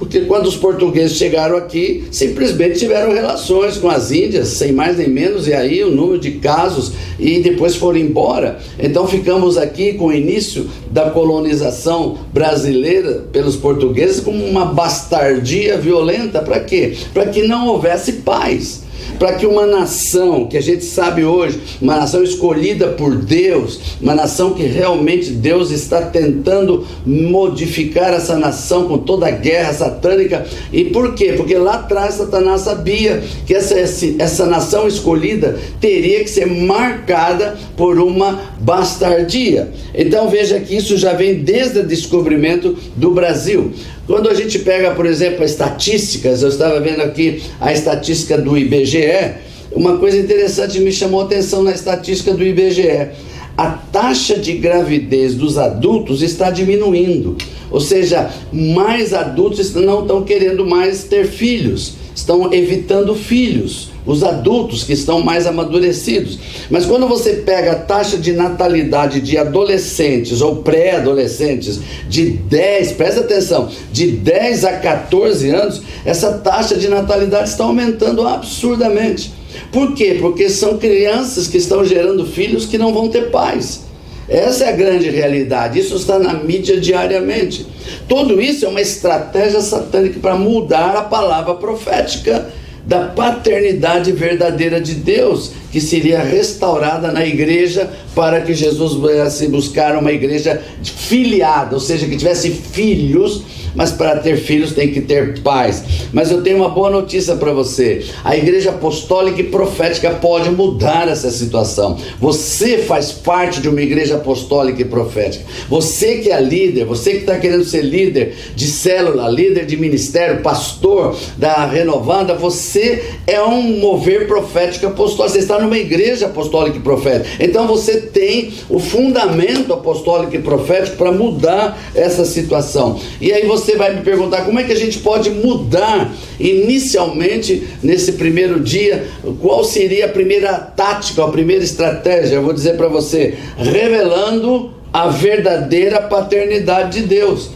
Porque 0.02 0.23
quando 0.23 0.47
os 0.47 0.56
portugueses 0.56 1.16
chegaram 1.16 1.56
aqui, 1.56 2.02
simplesmente 2.11 2.76
tiveram 2.76 3.12
relações 3.12 3.78
com 3.78 3.88
as 3.88 4.11
Índias, 4.11 4.49
sem 4.49 4.73
mais 4.73 4.99
nem 4.99 5.09
menos, 5.09 5.47
e 5.47 5.54
aí 5.54 5.85
o 5.85 5.92
número 5.92 6.18
de 6.18 6.32
casos, 6.32 6.90
e 7.21 7.38
depois 7.38 7.76
foram 7.76 8.00
embora. 8.00 8.59
Então 8.80 9.06
ficamos 9.06 9.56
aqui 9.56 9.92
com 9.92 10.06
o 10.06 10.12
início 10.12 10.68
da 10.90 11.11
colonização 11.11 12.18
brasileira 12.32 13.26
pelos 13.30 13.54
portugueses 13.54 14.18
como 14.18 14.44
uma 14.44 14.64
bastardia 14.64 15.78
violenta. 15.78 16.42
Para 16.42 16.59
quê? 16.59 16.94
Para 17.14 17.26
que 17.26 17.47
não 17.47 17.68
houvesse 17.68 18.14
paz 18.14 18.82
para 19.19 19.35
que 19.35 19.47
uma 19.47 19.66
nação 19.66 20.47
que 20.47 20.57
a 20.57 20.61
gente 20.61 20.85
sabe 20.85 21.25
hoje, 21.25 21.61
uma 21.81 21.97
nação 21.97 22.23
escolhida 22.23 22.88
por 22.88 23.14
Deus, 23.14 23.81
uma 24.00 24.14
nação 24.14 24.52
que 24.52 24.64
realmente 24.64 25.31
Deus 25.31 25.71
está 25.71 26.02
tentando 26.02 26.87
modificar 27.04 28.12
essa 28.12 28.37
nação 28.37 28.88
com 28.88 28.99
toda 28.99 29.26
a 29.26 29.31
guerra 29.31 29.73
satânica. 29.73 30.47
E 30.73 30.85
por 30.85 31.14
quê? 31.14 31.35
Porque 31.37 31.57
lá 31.57 31.75
atrás 31.75 32.14
Satanás 32.14 32.62
sabia 32.62 33.23
que 33.47 33.54
essa, 33.54 33.78
essa 34.19 34.47
nação 34.47 34.87
escolhida 34.87 35.59
teria 35.81 36.21
que 36.21 36.31
ser 36.31 36.47
marcada 36.47 37.57
por 37.76 37.99
uma 37.99 38.52
bastardia. 38.61 39.71
Então 39.95 40.28
veja 40.28 40.59
que 40.61 40.76
isso 40.76 40.97
já 40.97 41.12
vem 41.12 41.42
desde 41.42 41.81
o 41.81 41.87
descobrimento 41.87 42.76
do 42.97 43.11
Brasil. 43.11 43.73
Quando 44.06 44.28
a 44.28 44.35
gente 44.35 44.59
pega, 44.59 44.90
por 44.90 45.06
exemplo, 45.06 45.44
estatísticas, 45.44 46.42
eu 46.42 46.49
estava 46.49 46.80
vendo 46.80 47.02
aqui 47.02 47.42
a 47.61 47.73
estatística 47.73 48.37
do 48.37 48.59
IBGE, 48.59 49.35
uma 49.71 49.97
coisa 49.97 50.18
interessante 50.18 50.80
me 50.80 50.90
chamou 50.90 51.21
a 51.21 51.25
atenção 51.25 51.62
na 51.62 51.71
estatística 51.71 52.35
do 52.35 52.44
IBGE. 52.44 53.11
A 53.56 53.71
taxa 53.71 54.37
de 54.37 54.54
gravidez 54.54 55.35
dos 55.35 55.56
adultos 55.56 56.21
está 56.21 56.50
diminuindo, 56.50 57.37
ou 57.71 57.80
seja, 57.80 58.28
mais 58.52 59.14
adultos 59.14 59.73
não 59.75 60.00
estão 60.00 60.25
querendo 60.25 60.66
mais 60.66 61.04
ter 61.04 61.26
filhos, 61.26 61.94
estão 62.14 62.52
evitando 62.52 63.14
filhos 63.14 63.91
os 64.04 64.25
adultos 64.25 64.85
que 64.85 64.92
estão 64.92 65.21
mais 65.21 65.47
amadurecidos. 65.47 66.38
Mas 66.71 66.85
quando 66.85 67.06
você 67.06 67.35
pega 67.35 67.73
a 67.73 67.76
taxa 67.76 68.16
de 68.16 68.32
natalidade 68.32 69.21
de 69.21 69.38
adolescentes 69.38 70.40
ou 70.40 70.56
pré-adolescentes 70.56 71.80
de 72.09 72.30
10, 72.30 72.92
presta 72.92 73.21
atenção, 73.21 73.68
de 73.92 74.09
10 74.09 74.64
a 74.64 74.73
14 74.75 75.50
anos, 75.50 75.82
essa 76.04 76.32
taxa 76.38 76.76
de 76.76 76.88
natalidade 76.88 77.49
está 77.49 77.64
aumentando 77.64 78.26
absurdamente. 78.26 79.32
Por 79.71 79.94
quê? 79.94 80.18
Porque 80.21 80.49
são 80.49 80.78
crianças 80.78 81.47
que 81.47 81.59
estão 81.59 81.85
gerando 81.85 82.26
filhos 82.26 82.66
que 82.66 82.78
não 82.78 82.92
vão 82.92 83.09
ter 83.09 83.30
pais. 83.30 83.82
Essa 84.28 84.64
é 84.64 84.68
a 84.68 84.73
grande 84.76 85.11
realidade. 85.11 85.78
Isso 85.78 85.97
está 85.97 86.18
na 86.18 86.32
mídia 86.35 86.80
diariamente. 86.80 87.66
Tudo 88.09 88.40
isso 88.40 88.64
é 88.64 88.68
uma 88.68 88.80
estratégia 88.80 89.61
satânica 89.61 90.18
para 90.21 90.37
mudar 90.37 90.97
a 90.97 91.02
palavra 91.02 91.54
profética 91.54 92.50
da 92.87 93.07
paternidade 93.09 94.12
verdadeira 94.12 94.81
de 94.81 94.95
Deus, 94.95 95.53
que 95.71 95.81
seria 95.81 96.23
restaurada 96.23 97.12
na 97.12 97.25
igreja 97.25 97.91
para 98.15 98.41
que 98.41 98.53
Jesus 98.53 98.95
viesse 98.95 99.49
buscar 99.49 99.97
uma 99.97 100.12
igreja 100.12 100.61
filiada, 100.83 101.75
ou 101.75 101.81
seja, 101.81 102.07
que 102.07 102.17
tivesse 102.17 102.51
filhos 102.51 103.43
mas 103.75 103.93
para 103.93 104.17
ter 104.17 104.37
filhos 104.37 104.73
tem 104.73 104.91
que 104.91 105.00
ter 105.00 105.41
pais. 105.41 105.83
Mas 106.12 106.31
eu 106.31 106.43
tenho 106.43 106.59
uma 106.59 106.69
boa 106.69 106.91
notícia 106.91 107.37
para 107.37 107.52
você: 107.52 108.05
a 108.25 108.37
igreja 108.37 108.71
apostólica 108.71 109.41
e 109.41 109.45
profética 109.45 110.11
pode 110.11 110.50
mudar 110.50 111.09
essa 111.09 111.31
situação. 111.31 111.99
Você 112.21 112.79
faz 112.79 113.12
parte 113.12 113.61
de 113.61 113.69
uma 113.69 113.81
igreja 113.81 114.17
apostólica 114.17 114.83
e 114.83 114.85
profética. 114.85 115.45
Você 115.69 116.19
que 116.19 116.31
é 116.31 116.41
líder, 116.41 116.85
você 116.85 117.12
que 117.12 117.19
está 117.19 117.38
querendo 117.38 117.64
ser 117.64 117.83
líder 117.83 118.35
de 118.55 118.67
célula, 118.67 119.29
líder 119.29 119.67
de 119.67 119.76
ministério, 119.76 120.43
pastor 120.43 121.17
da 121.37 121.67
renovada, 121.67 122.35
você 122.35 123.02
é 123.26 123.41
um 123.43 123.79
mover 123.79 124.26
profético 124.26 124.87
apostólico. 124.87 125.35
Você 125.35 125.41
está 125.41 125.59
numa 125.59 125.79
igreja 125.79 126.26
apostólica 126.26 126.79
e 126.79 126.81
profética. 126.81 127.43
Então 127.43 127.67
você 127.67 128.00
tem 128.00 128.52
o 128.69 128.79
fundamento 128.79 129.73
apostólico 129.73 130.35
e 130.35 130.38
profético 130.41 130.97
para 130.97 131.12
mudar 131.12 131.79
essa 131.95 132.25
situação. 132.25 132.99
E 133.21 133.33
aí 133.33 133.47
você 133.47 133.62
você 133.62 133.76
vai 133.76 133.95
me 133.95 134.02
perguntar 134.02 134.45
como 134.45 134.59
é 134.59 134.64
que 134.64 134.73
a 134.73 134.76
gente 134.76 134.99
pode 134.99 135.31
mudar 135.31 136.12
inicialmente 136.38 137.66
nesse 137.83 138.12
primeiro 138.12 138.61
dia, 138.61 139.07
qual 139.40 139.64
seria 139.64 140.07
a 140.07 140.09
primeira 140.09 140.54
tática, 140.54 141.25
a 141.25 141.28
primeira 141.28 141.62
estratégia? 141.62 142.37
Eu 142.37 142.42
vou 142.42 142.52
dizer 142.52 142.76
para 142.76 142.88
você, 142.88 143.35
revelando 143.57 144.73
a 144.92 145.09
verdadeira 145.09 146.02
paternidade 146.02 147.00
de 147.00 147.07
Deus. 147.07 147.50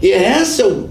E 0.00 0.08
esse 0.08 0.62
é 0.62 0.66
o, 0.66 0.88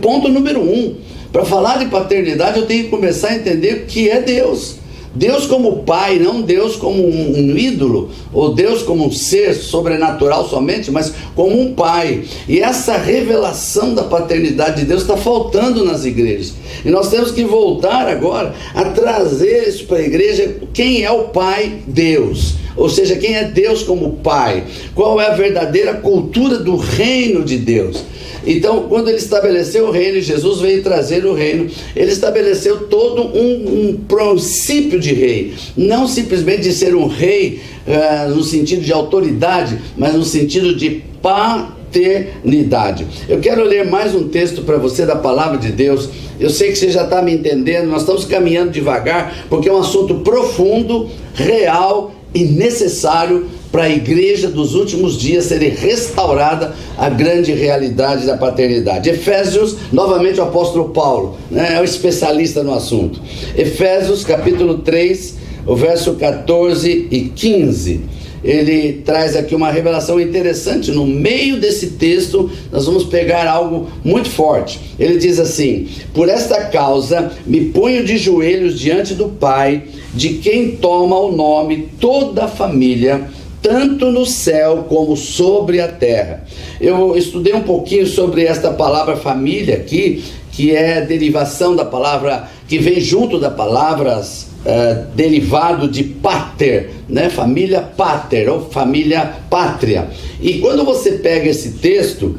ponto 0.00 0.28
número 0.28 0.60
um. 0.60 0.96
Para 1.32 1.44
falar 1.44 1.78
de 1.78 1.86
paternidade, 1.86 2.58
eu 2.58 2.66
tenho 2.66 2.84
que 2.84 2.90
começar 2.90 3.28
a 3.28 3.34
entender 3.34 3.74
o 3.74 3.86
que 3.86 4.08
é 4.08 4.20
Deus. 4.20 4.76
Deus 5.16 5.46
como 5.46 5.82
Pai, 5.84 6.18
não 6.18 6.42
Deus 6.42 6.76
como 6.76 7.02
um, 7.02 7.56
ídolo, 7.56 8.10
ou 8.32 8.54
Deus 8.54 8.82
como 8.82 9.06
um 9.06 9.10
ser 9.10 9.54
sobrenatural 9.54 10.48
somente, 10.48 10.90
mas 10.90 11.12
como 11.34 11.58
um 11.58 11.74
Pai. 11.74 12.24
E 12.48 12.60
essa 12.60 12.96
revelação 12.96 13.94
da 13.94 14.04
paternidade 14.04 14.80
de 14.80 14.86
Deus 14.86 15.02
está 15.02 15.16
faltando 15.16 15.84
nas 15.84 16.04
igrejas. 16.04 16.54
E 16.84 16.90
nós 16.90 17.08
temos 17.08 17.30
que 17.30 17.44
voltar 17.44 18.06
agora 18.08 18.54
a 18.74 18.84
trazer 18.84 19.68
isso 19.68 19.86
para 19.86 19.98
a 19.98 20.02
igreja: 20.02 20.56
quem 20.72 21.02
é 21.02 21.10
o 21.10 21.24
Pai? 21.24 21.78
Deus. 21.86 22.65
Ou 22.76 22.88
seja, 22.88 23.16
quem 23.16 23.34
é 23.34 23.44
Deus 23.44 23.82
como 23.82 24.16
Pai? 24.16 24.64
Qual 24.94 25.20
é 25.20 25.26
a 25.26 25.34
verdadeira 25.34 25.94
cultura 25.94 26.58
do 26.58 26.76
reino 26.76 27.44
de 27.44 27.56
Deus? 27.56 28.04
Então, 28.46 28.86
quando 28.88 29.08
ele 29.08 29.18
estabeleceu 29.18 29.88
o 29.88 29.90
reino, 29.90 30.20
Jesus 30.20 30.60
veio 30.60 30.82
trazer 30.82 31.26
o 31.26 31.34
reino, 31.34 31.68
ele 31.96 32.12
estabeleceu 32.12 32.86
todo 32.86 33.22
um, 33.22 33.88
um 33.88 33.96
princípio 34.06 35.00
de 35.00 35.12
rei, 35.12 35.54
não 35.76 36.06
simplesmente 36.06 36.62
de 36.62 36.72
ser 36.72 36.94
um 36.94 37.08
rei 37.08 37.60
uh, 37.86 38.30
no 38.30 38.44
sentido 38.44 38.82
de 38.82 38.92
autoridade, 38.92 39.76
mas 39.96 40.14
no 40.14 40.24
sentido 40.24 40.76
de 40.76 41.02
paternidade. 41.20 43.04
Eu 43.28 43.40
quero 43.40 43.64
ler 43.64 43.84
mais 43.84 44.14
um 44.14 44.28
texto 44.28 44.62
para 44.62 44.76
você 44.76 45.04
da 45.04 45.16
palavra 45.16 45.58
de 45.58 45.72
Deus. 45.72 46.08
Eu 46.38 46.50
sei 46.50 46.70
que 46.70 46.76
você 46.76 46.90
já 46.90 47.02
está 47.02 47.20
me 47.20 47.32
entendendo, 47.32 47.88
nós 47.88 48.02
estamos 48.02 48.24
caminhando 48.24 48.70
devagar, 48.70 49.46
porque 49.48 49.68
é 49.68 49.72
um 49.72 49.80
assunto 49.80 50.16
profundo, 50.16 51.08
real 51.34 52.14
e 52.36 52.44
necessário 52.44 53.46
para 53.72 53.84
a 53.84 53.88
igreja 53.88 54.48
dos 54.48 54.74
últimos 54.74 55.18
dias 55.18 55.46
serem 55.46 55.70
restaurada 55.70 56.74
a 56.98 57.08
grande 57.08 57.52
realidade 57.52 58.26
da 58.26 58.36
paternidade. 58.36 59.08
Efésios, 59.08 59.76
novamente 59.90 60.38
o 60.38 60.42
apóstolo 60.42 60.90
Paulo, 60.90 61.38
né, 61.50 61.76
é 61.76 61.80
o 61.80 61.84
especialista 61.84 62.62
no 62.62 62.74
assunto. 62.74 63.22
Efésios 63.56 64.22
capítulo 64.22 64.78
3, 64.78 65.34
o 65.66 65.74
verso 65.74 66.14
14 66.14 67.08
e 67.10 67.20
15 67.34 68.16
ele 68.46 69.02
traz 69.04 69.34
aqui 69.34 69.56
uma 69.56 69.72
revelação 69.72 70.20
interessante. 70.20 70.92
No 70.92 71.04
meio 71.04 71.58
desse 71.58 71.88
texto, 71.88 72.48
nós 72.70 72.86
vamos 72.86 73.04
pegar 73.04 73.48
algo 73.48 73.88
muito 74.04 74.30
forte. 74.30 74.78
Ele 74.96 75.18
diz 75.18 75.40
assim: 75.40 75.88
Por 76.14 76.28
esta 76.28 76.66
causa 76.66 77.32
me 77.44 77.66
ponho 77.66 78.04
de 78.04 78.16
joelhos 78.16 78.78
diante 78.78 79.14
do 79.14 79.28
Pai, 79.28 79.82
de 80.14 80.34
quem 80.34 80.76
toma 80.76 81.18
o 81.18 81.32
nome 81.32 81.88
toda 82.00 82.44
a 82.44 82.48
família 82.48 83.28
tanto 83.60 84.12
no 84.12 84.24
céu 84.24 84.86
como 84.88 85.16
sobre 85.16 85.80
a 85.80 85.88
terra. 85.88 86.44
Eu 86.80 87.16
estudei 87.16 87.52
um 87.52 87.64
pouquinho 87.64 88.06
sobre 88.06 88.44
esta 88.44 88.70
palavra 88.70 89.16
família 89.16 89.74
aqui, 89.74 90.22
que 90.52 90.70
é 90.70 91.00
derivação 91.00 91.74
da 91.74 91.84
palavra, 91.84 92.48
que 92.68 92.78
vem 92.78 93.00
junto 93.00 93.40
da 93.40 93.50
palavra 93.50 94.22
uh, 94.66 95.06
derivado 95.14 95.88
de 95.88 96.02
pater, 96.02 96.90
né? 97.08 97.30
família 97.30 97.80
pater 97.80 98.48
ou 98.48 98.68
família 98.68 99.36
pátria. 99.48 100.08
E 100.40 100.54
quando 100.58 100.84
você 100.84 101.12
pega 101.12 101.48
esse 101.48 101.74
texto, 101.74 102.36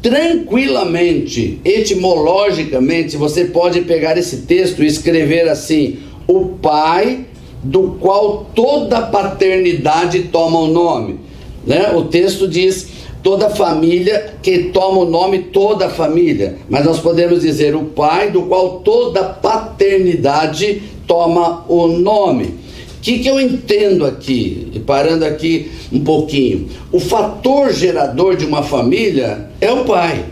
tranquilamente, 0.00 1.60
etimologicamente, 1.64 3.16
você 3.16 3.44
pode 3.44 3.82
pegar 3.82 4.16
esse 4.16 4.38
texto 4.38 4.82
e 4.82 4.86
escrever 4.86 5.48
assim: 5.48 5.98
o 6.26 6.46
pai 6.60 7.26
do 7.62 7.96
qual 8.00 8.46
toda 8.54 9.02
paternidade 9.02 10.24
toma 10.24 10.60
o 10.60 10.68
nome. 10.68 11.20
Né? 11.66 11.90
O 11.94 12.04
texto 12.04 12.48
diz: 12.48 12.88
toda 13.22 13.50
família 13.50 14.34
que 14.40 14.70
toma 14.70 14.98
o 14.98 15.10
nome 15.10 15.40
toda 15.40 15.88
família, 15.90 16.58
mas 16.70 16.84
nós 16.84 17.00
podemos 17.00 17.42
dizer 17.42 17.74
o 17.74 17.86
pai 17.86 18.30
do 18.30 18.42
qual 18.42 18.80
toda 18.80 19.24
paternidade 19.24 20.82
toma 21.06 21.64
o 21.68 21.86
nome. 21.88 22.44
O 22.44 23.00
que, 23.00 23.20
que 23.20 23.28
eu 23.28 23.40
entendo 23.40 24.04
aqui, 24.04 24.68
e 24.72 24.80
parando 24.80 25.24
aqui 25.24 25.70
um 25.92 26.00
pouquinho? 26.00 26.68
O 26.90 26.98
fator 26.98 27.72
gerador 27.72 28.36
de 28.36 28.44
uma 28.44 28.62
família 28.62 29.48
é 29.60 29.70
o 29.70 29.84
pai. 29.84 30.24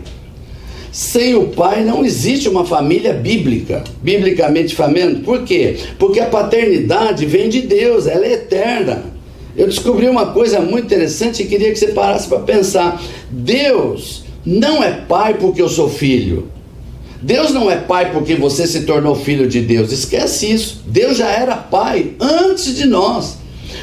Sem 0.91 1.35
o 1.35 1.47
pai 1.47 1.83
não 1.83 2.05
existe 2.05 2.47
uma 2.47 2.65
família 2.65 3.13
bíblica, 3.13 3.83
biblicamente 4.01 4.73
falando. 4.73 5.23
Por 5.23 5.43
quê? 5.43 5.77
Porque 5.99 6.19
a 6.19 6.27
paternidade 6.27 7.25
vem 7.25 7.49
de 7.49 7.61
Deus, 7.61 8.07
ela 8.07 8.25
é 8.25 8.33
eterna. 8.33 9.03
Eu 9.57 9.67
descobri 9.67 10.07
uma 10.07 10.27
coisa 10.27 10.59
muito 10.59 10.85
interessante 10.85 11.43
e 11.43 11.47
queria 11.47 11.71
que 11.71 11.79
você 11.79 11.87
parasse 11.87 12.27
para 12.27 12.39
pensar. 12.39 13.01
Deus 13.29 14.23
não 14.45 14.83
é 14.83 14.91
pai 14.91 15.35
porque 15.35 15.61
eu 15.61 15.69
sou 15.69 15.89
filho. 15.89 16.49
Deus 17.25 17.51
não 17.51 17.71
é 17.71 17.77
pai 17.77 18.11
porque 18.11 18.35
você 18.35 18.67
se 18.67 18.81
tornou 18.81 19.15
filho 19.15 19.47
de 19.47 19.59
Deus. 19.59 19.91
Esquece 19.91 20.51
isso. 20.51 20.83
Deus 20.85 21.17
já 21.17 21.27
era 21.27 21.55
pai 21.55 22.11
antes 22.19 22.75
de 22.75 22.85
nós. 22.85 23.37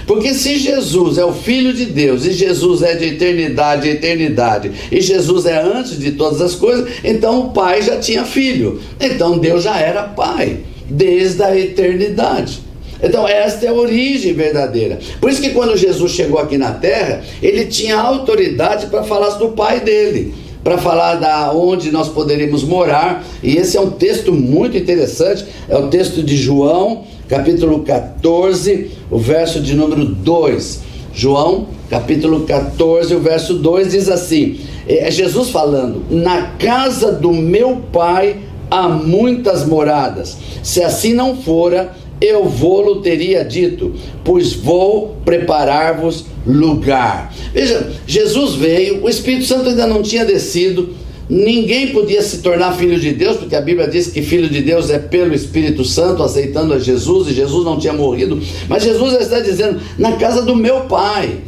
Porque 0.06 0.32
se 0.32 0.60
Jesus 0.60 1.18
é 1.18 1.24
o 1.24 1.32
Filho 1.32 1.72
de 1.72 1.86
Deus, 1.86 2.24
e 2.24 2.32
Jesus 2.32 2.82
é 2.82 2.94
de 2.94 3.04
eternidade 3.04 3.88
a 3.88 3.92
eternidade, 3.92 4.70
e 4.90 5.00
Jesus 5.00 5.44
é 5.44 5.60
antes 5.60 5.98
de 5.98 6.12
todas 6.12 6.40
as 6.40 6.54
coisas, 6.54 6.88
então 7.04 7.40
o 7.40 7.50
Pai 7.50 7.82
já 7.82 7.98
tinha 7.98 8.24
filho. 8.24 8.80
Então 9.00 9.38
Deus 9.38 9.64
já 9.64 9.76
era 9.76 10.04
Pai, 10.04 10.60
desde 10.88 11.42
a 11.42 11.56
eternidade. 11.56 12.60
Então, 13.02 13.26
esta 13.26 13.66
é 13.66 13.68
a 13.68 13.72
origem 13.72 14.32
verdadeira. 14.32 15.00
Por 15.20 15.28
isso 15.28 15.42
que 15.42 15.50
quando 15.50 15.76
Jesus 15.76 16.12
chegou 16.12 16.38
aqui 16.38 16.56
na 16.56 16.70
terra, 16.70 17.22
ele 17.42 17.66
tinha 17.66 17.96
autoridade 17.96 18.86
para 18.86 19.02
falar 19.02 19.30
do 19.30 19.48
Pai 19.48 19.80
dele 19.80 20.32
para 20.62 20.78
falar 20.78 21.16
da 21.16 21.52
onde 21.52 21.90
nós 21.90 22.08
poderíamos 22.08 22.62
morar, 22.62 23.24
e 23.42 23.56
esse 23.56 23.76
é 23.76 23.80
um 23.80 23.90
texto 23.90 24.32
muito 24.32 24.76
interessante, 24.76 25.44
é 25.68 25.76
o 25.76 25.88
texto 25.88 26.22
de 26.22 26.36
João, 26.36 27.04
capítulo 27.28 27.80
14, 27.80 28.90
o 29.10 29.18
verso 29.18 29.60
de 29.60 29.74
número 29.74 30.04
2. 30.04 30.80
João, 31.14 31.66
capítulo 31.90 32.40
14, 32.46 33.14
o 33.14 33.20
verso 33.20 33.54
2 33.54 33.90
diz 33.90 34.08
assim: 34.08 34.60
é 34.86 35.10
Jesus 35.10 35.50
falando, 35.50 36.02
na 36.10 36.52
casa 36.58 37.12
do 37.12 37.32
meu 37.32 37.82
pai 37.92 38.36
há 38.70 38.88
muitas 38.88 39.66
moradas, 39.66 40.36
se 40.62 40.82
assim 40.82 41.12
não 41.12 41.36
fora, 41.36 41.92
eu 42.22 42.44
vou-lo 42.44 43.02
teria 43.02 43.44
dito, 43.44 43.94
pois 44.24 44.52
vou 44.52 45.16
preparar-vos 45.24 46.26
lugar. 46.46 47.34
Veja, 47.52 47.90
Jesus 48.06 48.54
veio, 48.54 49.04
o 49.04 49.08
Espírito 49.08 49.44
Santo 49.44 49.68
ainda 49.68 49.86
não 49.86 50.02
tinha 50.02 50.24
descido, 50.24 50.94
Ninguém 51.28 51.92
podia 51.92 52.20
se 52.20 52.42
tornar 52.42 52.76
filho 52.76 53.00
de 53.00 53.12
Deus, 53.12 53.38
porque 53.38 53.56
a 53.56 53.60
Bíblia 53.62 53.88
diz 53.88 54.08
que 54.08 54.20
filho 54.20 54.50
de 54.50 54.60
Deus 54.60 54.90
é 54.90 54.98
pelo 54.98 55.32
Espírito 55.32 55.82
Santo, 55.82 56.22
aceitando 56.22 56.74
a 56.74 56.78
Jesus, 56.78 57.28
e 57.28 57.32
Jesus 57.32 57.64
não 57.64 57.78
tinha 57.78 57.94
morrido. 57.94 58.38
Mas 58.68 58.82
Jesus 58.82 59.18
está 59.18 59.40
dizendo, 59.40 59.80
na 59.98 60.12
casa 60.16 60.42
do 60.42 60.54
meu 60.54 60.82
Pai. 60.82 61.38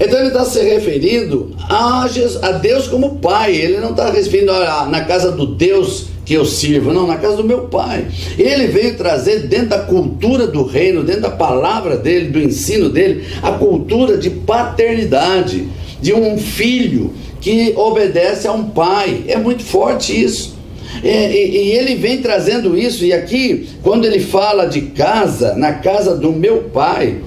Então 0.00 0.18
ele 0.18 0.28
está 0.28 0.44
se 0.44 0.60
referindo 0.60 1.54
a, 1.68 2.08
Jesus, 2.08 2.42
a 2.42 2.52
Deus 2.52 2.88
como 2.88 3.20
Pai, 3.20 3.54
ele 3.54 3.78
não 3.78 3.90
está 3.90 4.10
referindo 4.10 4.50
a, 4.50 4.86
na 4.86 5.04
casa 5.04 5.30
do 5.30 5.46
Deus 5.46 6.06
que 6.24 6.34
eu 6.34 6.44
sirvo, 6.44 6.92
não, 6.92 7.06
na 7.06 7.16
casa 7.16 7.36
do 7.36 7.44
meu 7.44 7.62
Pai. 7.62 8.06
Ele 8.38 8.66
veio 8.66 8.96
trazer 8.96 9.46
dentro 9.46 9.68
da 9.68 9.80
cultura 9.80 10.46
do 10.46 10.64
reino, 10.64 11.02
dentro 11.02 11.22
da 11.22 11.30
palavra 11.30 11.96
dele, 11.96 12.30
do 12.30 12.40
ensino 12.40 12.88
dele, 12.88 13.24
a 13.42 13.52
cultura 13.52 14.16
de 14.16 14.30
paternidade, 14.30 15.68
de 16.00 16.14
um 16.14 16.38
filho 16.38 17.12
que 17.40 17.74
obedece 17.76 18.48
a 18.48 18.52
um 18.52 18.70
pai. 18.70 19.24
É 19.28 19.36
muito 19.36 19.62
forte 19.62 20.18
isso. 20.18 20.54
E, 21.02 21.08
e, 21.08 21.56
e, 21.56 21.72
ele 21.72 21.96
vem 21.96 22.22
trazendo 22.22 22.76
isso, 22.76 23.04
e 23.04 23.12
aqui, 23.12 23.68
quando 23.82 24.06
ele 24.06 24.20
fala 24.20 24.66
de 24.66 24.80
casa, 24.80 25.54
na 25.54 25.74
casa 25.74 26.16
do 26.16 26.32
meu 26.32 26.62
pai, 26.72 27.18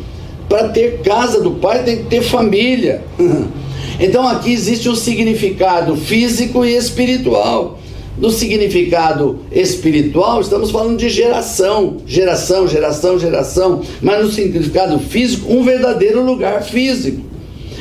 para 0.50 0.70
ter 0.70 1.01
casa 1.04 1.42
do 1.42 1.51
pai 1.51 1.84
tem 1.84 1.98
que 1.98 2.04
ter 2.04 2.22
família. 2.22 3.01
Então 4.00 4.27
aqui 4.27 4.54
existe 4.54 4.88
um 4.88 4.96
significado 4.96 5.96
físico 5.96 6.63
e 6.63 6.75
espiritual. 6.75 7.80
No 8.18 8.32
significado 8.32 9.42
espiritual, 9.52 10.42
estamos 10.42 10.72
falando 10.72 10.98
de 10.98 11.08
geração, 11.08 11.98
geração, 12.08 12.68
geração, 12.68 13.20
geração, 13.20 13.82
mas 14.02 14.26
no 14.26 14.32
significado 14.32 14.98
físico, 14.98 15.54
um 15.54 15.64
verdadeiro 15.64 16.24
lugar 16.24 16.64
físico. 16.64 17.22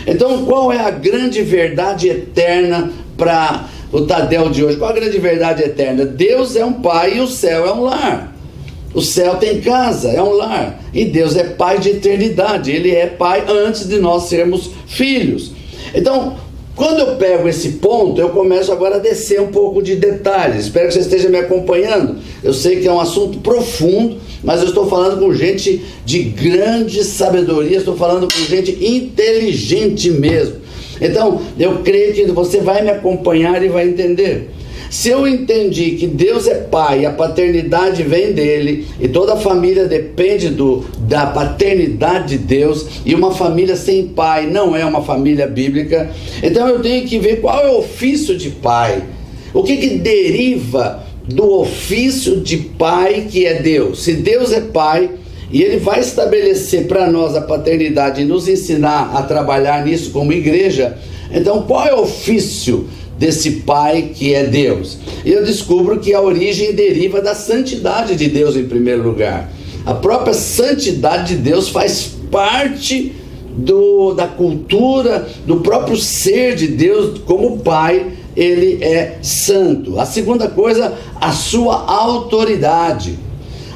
Então, 0.07 0.45
qual 0.45 0.71
é 0.71 0.79
a 0.79 0.91
grande 0.91 1.43
verdade 1.43 2.09
eterna 2.09 2.93
para 3.17 3.67
o 3.91 4.03
Tadel 4.03 4.51
de 4.51 4.63
hoje? 4.63 4.77
Qual 4.77 4.91
a 4.91 4.95
grande 4.95 5.19
verdade 5.19 5.63
eterna? 5.63 6.05
Deus 6.05 6.55
é 6.55 6.65
um 6.65 6.75
pai 6.75 7.17
e 7.17 7.21
o 7.21 7.27
céu 7.27 7.67
é 7.67 7.73
um 7.73 7.83
lar. 7.83 8.37
O 8.95 9.03
céu 9.03 9.37
tem 9.37 9.61
casa, 9.61 10.11
é 10.11 10.23
um 10.23 10.33
lar. 10.33 10.81
E 10.93 11.07
Deus 11.07 11.35
é 11.35 11.45
pai 11.45 11.79
de 11.79 11.91
eternidade. 11.91 12.71
Ele 12.71 12.91
é 12.91 13.07
pai 13.07 13.45
antes 13.49 13.89
de 13.89 13.99
nós 13.99 14.25
sermos 14.25 14.71
filhos. 14.87 15.53
Então, 15.95 16.37
quando 16.77 16.99
eu 17.01 17.17
pego 17.17 17.49
esse 17.49 17.71
ponto, 17.71 18.21
eu 18.21 18.29
começo 18.29 18.71
agora 18.71 18.97
a 18.97 18.99
descer 18.99 19.41
um 19.41 19.47
pouco 19.47 19.83
de 19.83 19.97
detalhes. 19.97 20.67
Espero 20.67 20.89
que 20.89 20.93
você 20.95 21.01
esteja 21.01 21.31
me 21.31 21.39
acompanhando. 21.39 22.19
Eu 22.45 22.53
sei 22.53 22.77
que 22.77 22.87
é 22.87 22.93
um 22.93 23.01
assunto 23.01 23.39
profundo, 23.39 24.19
mas 24.45 24.61
eu 24.61 24.69
estou 24.69 24.87
falando 24.87 25.19
com 25.19 25.33
gente 25.33 25.83
de 26.05 26.23
grande 26.23 27.03
sabedoria, 27.03 27.79
estou 27.79 27.97
falando 27.97 28.29
com 28.31 28.41
gente 28.45 28.73
inteligente 28.73 30.11
mesmo. 30.11 30.57
Então, 31.01 31.41
eu 31.59 31.79
creio 31.79 32.13
que 32.13 32.25
você 32.27 32.61
vai 32.61 32.83
me 32.83 32.91
acompanhar 32.91 33.63
e 33.63 33.69
vai 33.69 33.89
entender. 33.89 34.51
Se 34.97 35.11
eu 35.11 35.29
entendi 35.29 35.91
que 35.91 36.07
Deus 36.07 36.47
é 36.47 36.55
pai, 36.55 37.05
a 37.05 37.11
paternidade 37.11 38.03
vem 38.03 38.33
dele 38.33 38.87
e 38.99 39.07
toda 39.07 39.35
a 39.35 39.37
família 39.37 39.85
depende 39.85 40.49
do, 40.49 40.87
da 41.01 41.27
paternidade 41.27 42.39
de 42.39 42.39
Deus 42.39 42.87
e 43.05 43.15
uma 43.15 43.31
família 43.31 43.77
sem 43.77 44.09
pai 44.09 44.47
não 44.47 44.75
é 44.75 44.87
uma 44.87 45.03
família 45.03 45.47
bíblica, 45.47 46.11
então 46.43 46.67
eu 46.67 46.81
tenho 46.81 47.07
que 47.07 47.19
ver 47.19 47.43
qual 47.43 47.61
é 47.61 47.71
o 47.71 47.81
ofício 47.81 48.39
de 48.39 48.49
pai, 48.49 49.03
o 49.53 49.63
que, 49.63 49.77
que 49.77 49.99
deriva 49.99 51.05
do 51.29 51.61
ofício 51.61 52.41
de 52.41 52.57
pai 52.57 53.27
que 53.31 53.45
é 53.45 53.61
Deus. 53.61 54.03
Se 54.03 54.15
Deus 54.15 54.51
é 54.51 54.63
pai 54.63 55.11
e 55.53 55.63
ele 55.63 55.77
vai 55.77 56.01
estabelecer 56.01 56.87
para 56.87 57.07
nós 57.11 57.37
a 57.37 57.43
paternidade 57.43 58.23
e 58.23 58.25
nos 58.25 58.49
ensinar 58.49 59.15
a 59.15 59.21
trabalhar 59.21 59.85
nisso 59.85 60.11
como 60.11 60.33
igreja, 60.33 60.97
então 61.31 61.65
qual 61.65 61.87
é 61.87 61.95
o 61.95 62.01
ofício 62.01 62.89
desse 63.19 63.63
pai 63.63 64.11
que 64.15 64.35
é 64.35 64.45
Deus? 64.45 64.99
E 65.25 65.33
eu 65.33 65.45
descubro 65.45 65.99
que 65.99 66.15
a 66.15 66.21
origem 66.21 66.75
deriva 66.75 67.21
da 67.21 67.35
santidade 67.35 68.17
de 68.17 68.29
Deus 68.29 68.57
em 68.57 68.67
primeiro 68.67 69.03
lugar. 69.03 69.51
A 69.85 69.95
própria 69.95 70.35
santidade 70.35 71.37
de 71.37 71.43
Deus 71.43 71.69
faz 71.69 72.11
parte 72.31 73.13
do, 73.57 74.13
da 74.15 74.27
cultura, 74.27 75.27
do 75.47 75.57
próprio 75.61 75.97
ser 75.97 76.55
de 76.55 76.69
Deus 76.69 77.21
como 77.21 77.59
pai 77.59 78.13
ele 78.37 78.85
é 78.85 79.19
santo. 79.23 79.99
A 79.99 80.05
segunda 80.05 80.49
coisa, 80.49 80.93
a 81.19 81.33
sua 81.33 81.91
autoridade. 81.91 83.19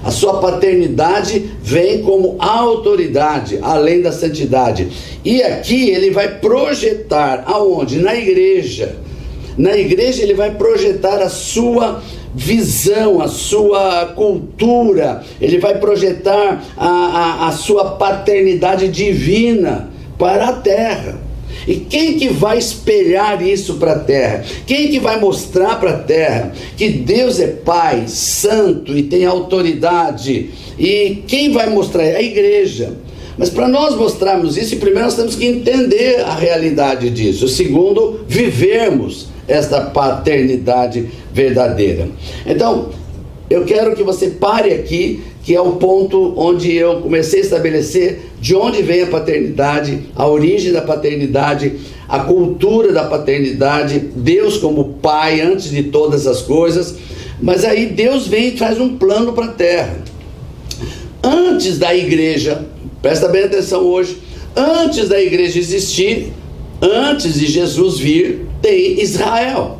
A 0.05 0.11
sua 0.11 0.41
paternidade 0.41 1.51
vem 1.63 2.03
como 2.03 2.37
autoridade, 2.39 3.59
além 3.61 4.01
da 4.01 4.13
santidade. 4.13 4.89
E 5.25 5.43
aqui 5.43 5.91
ele 5.91 6.11
vai 6.11 6.39
projetar 6.39 7.45
aonde? 7.47 7.99
Na 7.99 8.15
igreja. 8.15 8.97
Na 9.57 9.77
igreja 9.77 10.23
ele 10.23 10.35
vai 10.35 10.55
projetar 10.55 11.21
a 11.23 11.29
sua 11.29 12.03
visão, 12.35 13.21
a 13.21 13.29
sua 13.29 14.07
cultura, 14.15 15.23
ele 15.41 15.59
vai 15.59 15.79
projetar 15.79 16.63
a, 16.77 16.89
a, 16.89 17.49
a 17.49 17.53
sua 17.53 17.93
paternidade 17.93 18.89
divina 18.89 19.91
para 20.19 20.49
a 20.49 20.53
terra. 20.53 21.19
E 21.67 21.75
quem 21.75 22.19
que 22.19 22.29
vai 22.29 22.59
espelhar 22.59 23.47
isso 23.47 23.75
para 23.75 23.93
a 23.93 23.99
terra? 23.99 24.45
Quem 24.67 24.89
que 24.89 24.99
vai 24.99 25.21
mostrar 25.21 25.79
para 25.79 25.91
a 25.91 25.99
terra 25.99 26.53
que 26.77 26.89
Deus 26.89 27.39
é 27.39 27.49
Pai, 27.49 28.05
santo 28.07 28.97
e 28.97 29.03
tem 29.03 29.27
autoridade? 29.27 30.51
E 30.79 31.23
quem 31.27 31.53
vai 31.53 31.69
mostrar? 31.69 32.03
A 32.03 32.23
igreja. 32.23 32.95
Mas 33.37 33.51
para 33.51 33.69
nós 33.69 33.95
mostrarmos 33.95 34.57
isso, 34.57 34.77
primeiro 34.77 35.07
nós 35.07 35.17
temos 35.17 35.35
que 35.35 35.47
entender 35.47 36.21
a 36.21 36.35
realidade 36.35 37.11
disso. 37.11 37.49
Segundo, 37.49 38.21
vivermos 38.27 39.29
esta 39.51 39.81
paternidade 39.81 41.11
verdadeira. 41.33 42.09
Então, 42.47 42.91
eu 43.51 43.65
quero 43.65 43.97
que 43.97 44.03
você 44.03 44.31
pare 44.31 44.73
aqui 44.73 45.23
que 45.43 45.55
é 45.55 45.61
o 45.61 45.73
ponto 45.73 46.35
onde 46.37 46.73
eu 46.73 47.01
comecei 47.01 47.41
a 47.41 47.43
estabelecer 47.43 48.21
de 48.41 48.55
onde 48.55 48.83
vem 48.83 49.03
a 49.03 49.07
paternidade, 49.07 50.03
a 50.15 50.27
origem 50.27 50.71
da 50.71 50.83
paternidade, 50.83 51.73
a 52.07 52.21
cultura 52.21 52.93
da 52.93 53.05
paternidade, 53.05 53.99
Deus 54.15 54.59
como 54.59 54.95
pai 55.03 55.41
antes 55.41 55.71
de 55.71 55.85
todas 55.85 56.27
as 56.27 56.43
coisas. 56.43 56.95
Mas 57.41 57.65
aí 57.65 57.87
Deus 57.87 58.29
vem 58.29 58.49
e 58.49 58.53
traz 58.53 58.79
um 58.79 58.97
plano 58.99 59.33
para 59.33 59.47
a 59.47 59.53
terra. 59.53 59.97
Antes 61.23 61.79
da 61.79 61.95
igreja, 61.95 62.67
presta 63.03 63.29
bem 63.29 63.45
atenção 63.45 63.83
hoje, 63.83 64.19
antes 64.55 65.09
da 65.09 65.21
igreja 65.21 65.59
existir, 65.59 66.33
Antes 66.83 67.35
de 67.35 67.47
Jesus 67.47 67.99
vir, 67.99 68.47
Israel. 68.75 69.79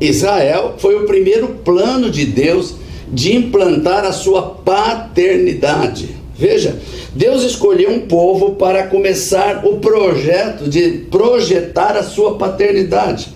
Israel 0.00 0.74
foi 0.78 0.94
o 0.96 1.06
primeiro 1.06 1.48
plano 1.64 2.10
de 2.10 2.26
Deus 2.26 2.74
de 3.12 3.34
implantar 3.34 4.04
a 4.04 4.12
sua 4.12 4.42
paternidade. 4.42 6.16
Veja, 6.38 6.76
Deus 7.14 7.42
escolheu 7.42 7.90
um 7.90 8.00
povo 8.00 8.56
para 8.56 8.86
começar 8.88 9.64
o 9.64 9.78
projeto 9.78 10.68
de 10.68 11.06
projetar 11.10 11.96
a 11.96 12.02
sua 12.02 12.36
paternidade. 12.36 13.28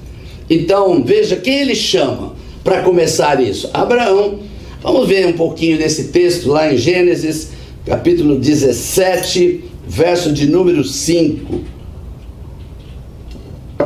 Então, 0.51 1.03
veja 1.03 1.37
quem 1.37 1.61
ele 1.61 1.75
chama 1.75 2.35
para 2.63 2.83
começar 2.83 3.41
isso: 3.41 3.71
Abraão. 3.73 4.41
Vamos 4.83 5.07
ver 5.07 5.27
um 5.27 5.35
pouquinho 5.35 5.77
desse 5.77 6.05
texto 6.05 6.49
lá 6.49 6.73
em 6.73 6.79
Gênesis, 6.79 7.51
capítulo 7.85 8.39
17, 8.39 9.63
verso 9.87 10.33
de 10.33 10.47
número 10.47 10.83
5. 10.83 11.80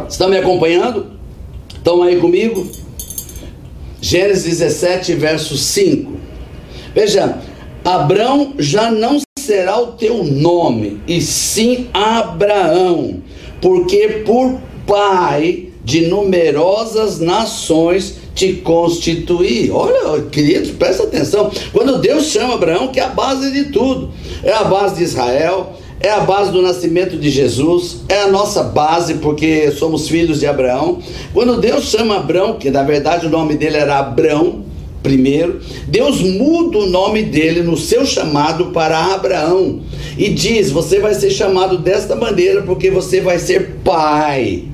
Estão 0.08 0.28
me 0.28 0.36
acompanhando? 0.36 1.06
Estão 1.74 2.02
aí 2.02 2.16
comigo? 2.16 2.66
Gênesis 4.00 4.58
17, 4.58 5.14
verso 5.14 5.56
5. 5.56 6.12
Veja, 6.94 7.38
Abraão 7.84 8.54
já 8.58 8.90
não 8.90 9.20
será 9.38 9.78
o 9.78 9.88
teu 9.92 10.24
nome, 10.24 11.00
e 11.06 11.20
sim 11.20 11.88
Abraão, 11.92 13.22
porque 13.60 14.22
por 14.24 14.58
pai 14.86 15.68
de 15.84 16.06
numerosas 16.06 17.20
nações 17.20 18.16
te 18.34 18.54
constituir. 18.54 19.70
Olha, 19.70 20.22
queridos, 20.22 20.70
presta 20.70 21.04
atenção. 21.04 21.50
Quando 21.72 21.98
Deus 21.98 22.24
chama 22.24 22.54
Abraão, 22.54 22.88
que 22.88 22.98
é 22.98 23.04
a 23.04 23.08
base 23.08 23.50
de 23.52 23.66
tudo, 23.66 24.10
é 24.42 24.52
a 24.52 24.64
base 24.64 24.96
de 24.96 25.04
Israel, 25.04 25.74
é 26.04 26.10
a 26.10 26.20
base 26.20 26.52
do 26.52 26.60
nascimento 26.60 27.16
de 27.16 27.30
Jesus, 27.30 28.02
é 28.10 28.20
a 28.20 28.28
nossa 28.28 28.62
base, 28.62 29.14
porque 29.14 29.70
somos 29.70 30.06
filhos 30.06 30.38
de 30.38 30.46
Abraão. 30.46 30.98
Quando 31.32 31.58
Deus 31.58 31.84
chama 31.84 32.18
Abraão, 32.18 32.58
que 32.58 32.70
na 32.70 32.82
verdade 32.82 33.26
o 33.26 33.30
nome 33.30 33.56
dele 33.56 33.78
era 33.78 34.00
Abrão, 34.00 34.66
primeiro, 35.02 35.62
Deus 35.88 36.20
muda 36.20 36.76
o 36.76 36.86
nome 36.86 37.22
dele 37.22 37.62
no 37.62 37.74
seu 37.74 38.04
chamado 38.04 38.66
para 38.66 39.14
Abraão 39.14 39.80
e 40.18 40.28
diz: 40.28 40.70
Você 40.70 41.00
vai 41.00 41.14
ser 41.14 41.30
chamado 41.30 41.78
desta 41.78 42.14
maneira 42.14 42.60
porque 42.60 42.90
você 42.90 43.22
vai 43.22 43.38
ser 43.38 43.76
pai. 43.82 44.64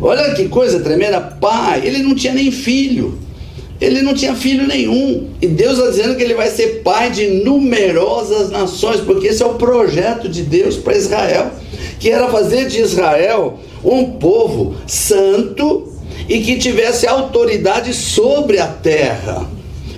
Olha 0.00 0.34
que 0.34 0.46
coisa 0.48 0.78
tremenda, 0.78 1.20
pai. 1.20 1.82
Ele 1.84 1.98
não 1.98 2.14
tinha 2.14 2.32
nem 2.32 2.52
filho. 2.52 3.18
Ele 3.80 4.02
não 4.02 4.14
tinha 4.14 4.34
filho 4.34 4.66
nenhum. 4.66 5.28
E 5.40 5.46
Deus 5.46 5.78
está 5.78 5.90
dizendo 5.90 6.16
que 6.16 6.22
ele 6.22 6.34
vai 6.34 6.48
ser 6.50 6.82
pai 6.82 7.10
de 7.10 7.26
numerosas 7.44 8.50
nações, 8.50 9.00
porque 9.00 9.28
esse 9.28 9.42
é 9.42 9.46
o 9.46 9.54
projeto 9.54 10.28
de 10.28 10.42
Deus 10.42 10.76
para 10.76 10.96
Israel, 10.96 11.50
que 11.98 12.10
era 12.10 12.28
fazer 12.28 12.66
de 12.66 12.80
Israel 12.80 13.58
um 13.84 14.12
povo 14.12 14.74
santo 14.86 15.92
e 16.28 16.40
que 16.40 16.56
tivesse 16.56 17.06
autoridade 17.06 17.92
sobre 17.92 18.58
a 18.58 18.66
terra. 18.66 19.46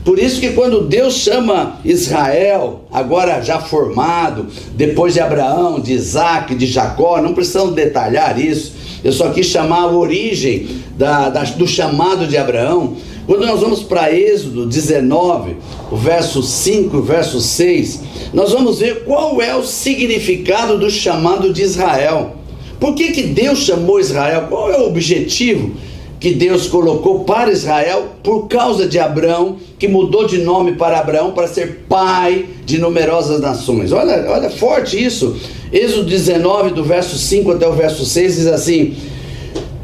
Por 0.05 0.19
isso 0.19 0.41
que 0.41 0.53
quando 0.53 0.87
Deus 0.87 1.15
chama 1.15 1.81
Israel, 1.85 2.85
agora 2.91 3.43
já 3.43 3.61
formado, 3.61 4.47
depois 4.75 5.13
de 5.13 5.21
Abraão, 5.21 5.79
de 5.79 5.93
Isaac, 5.93 6.55
de 6.55 6.67
Jacó, 6.67 7.21
não 7.21 7.35
precisamos 7.35 7.75
detalhar 7.75 8.41
isso, 8.41 8.73
eu 9.05 9.13
só 9.13 9.31
quis 9.31 9.47
chamar 9.47 9.83
a 9.83 9.93
origem 9.93 10.67
da, 10.97 11.29
da, 11.29 11.45
do 11.45 11.67
chamado 11.67 12.27
de 12.27 12.37
Abraão. 12.37 12.97
Quando 13.29 13.45
nós 13.45 13.61
vamos 13.61 13.83
para 13.83 14.11
Êxodo 14.11 14.65
19, 14.65 15.57
o 15.93 15.97
verso 15.97 16.43
5, 16.43 16.97
o 16.97 17.03
verso 17.03 17.43
6, 17.43 18.01
nós 18.33 18.53
vamos 18.53 18.79
ver 18.79 19.05
qual 19.05 19.43
é 19.43 19.55
o 19.55 19.63
significado 19.63 20.79
do 20.79 20.89
chamado 20.91 21.53
de 21.53 21.61
Israel. 21.61 22.37
Por 22.81 22.95
que, 22.95 23.13
que 23.13 23.25
Deus 23.25 23.59
chamou 23.59 24.01
Israel? 24.01 24.47
Qual 24.49 24.73
é 24.73 24.79
o 24.79 24.87
objetivo 24.87 25.73
que 26.19 26.33
Deus 26.33 26.69
colocou 26.69 27.25
para 27.25 27.53
Israel 27.53 28.15
por 28.23 28.49
causa 28.49 28.89
de 28.89 28.99
Abraão, 28.99 29.59
que 29.79 29.87
mudou 29.87 30.27
de 30.27 30.39
nome 30.39 30.73
para 30.73 30.99
Abraão 30.99 31.33
para 31.33 31.47
ser 31.47 31.85
pai 31.87 32.47
de 32.65 32.79
numerosas 32.79 33.43
nações. 33.43 33.93
Olha, 33.93 34.25
olha 34.31 34.49
forte 34.49 35.05
isso. 35.05 35.37
Êxodo 35.71 36.09
19, 36.09 36.71
do 36.71 36.83
verso 36.83 37.19
5 37.19 37.51
até 37.53 37.69
o 37.69 37.73
verso 37.75 38.07
6, 38.07 38.37
diz 38.37 38.47
assim: 38.47 38.97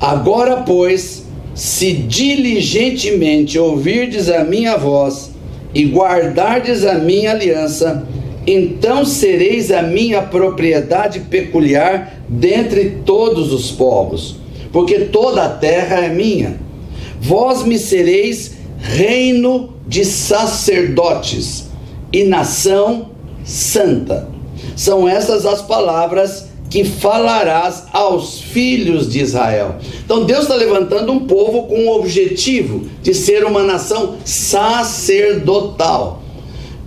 Agora, 0.00 0.62
pois, 0.62 1.23
se 1.54 1.92
diligentemente 1.92 3.58
ouvirdes 3.58 4.28
a 4.28 4.44
minha 4.44 4.76
voz 4.76 5.32
e 5.74 5.84
guardardes 5.84 6.84
a 6.84 6.94
minha 6.94 7.30
aliança, 7.30 8.06
então 8.46 9.04
sereis 9.04 9.70
a 9.70 9.82
minha 9.82 10.22
propriedade 10.22 11.20
peculiar 11.20 12.20
dentre 12.28 12.98
todos 13.04 13.52
os 13.52 13.70
povos 13.70 14.44
porque 14.74 15.02
toda 15.02 15.44
a 15.44 15.48
terra 15.50 16.00
é 16.00 16.08
minha. 16.08 16.56
Vós 17.20 17.62
me 17.62 17.78
sereis 17.78 18.56
reino 18.76 19.72
de 19.86 20.04
sacerdotes 20.04 21.68
e 22.12 22.24
nação 22.24 23.10
santa. 23.44 24.28
São 24.74 25.08
essas 25.08 25.46
as 25.46 25.62
palavras 25.62 26.48
que 26.74 26.82
falarás 26.82 27.84
aos 27.92 28.40
filhos 28.40 29.08
de 29.08 29.20
Israel. 29.20 29.76
Então 30.04 30.24
Deus 30.24 30.42
está 30.42 30.56
levantando 30.56 31.12
um 31.12 31.20
povo 31.20 31.68
com 31.68 31.86
o 31.86 31.94
objetivo 31.94 32.88
de 33.00 33.14
ser 33.14 33.44
uma 33.44 33.62
nação 33.62 34.16
sacerdotal. 34.24 36.20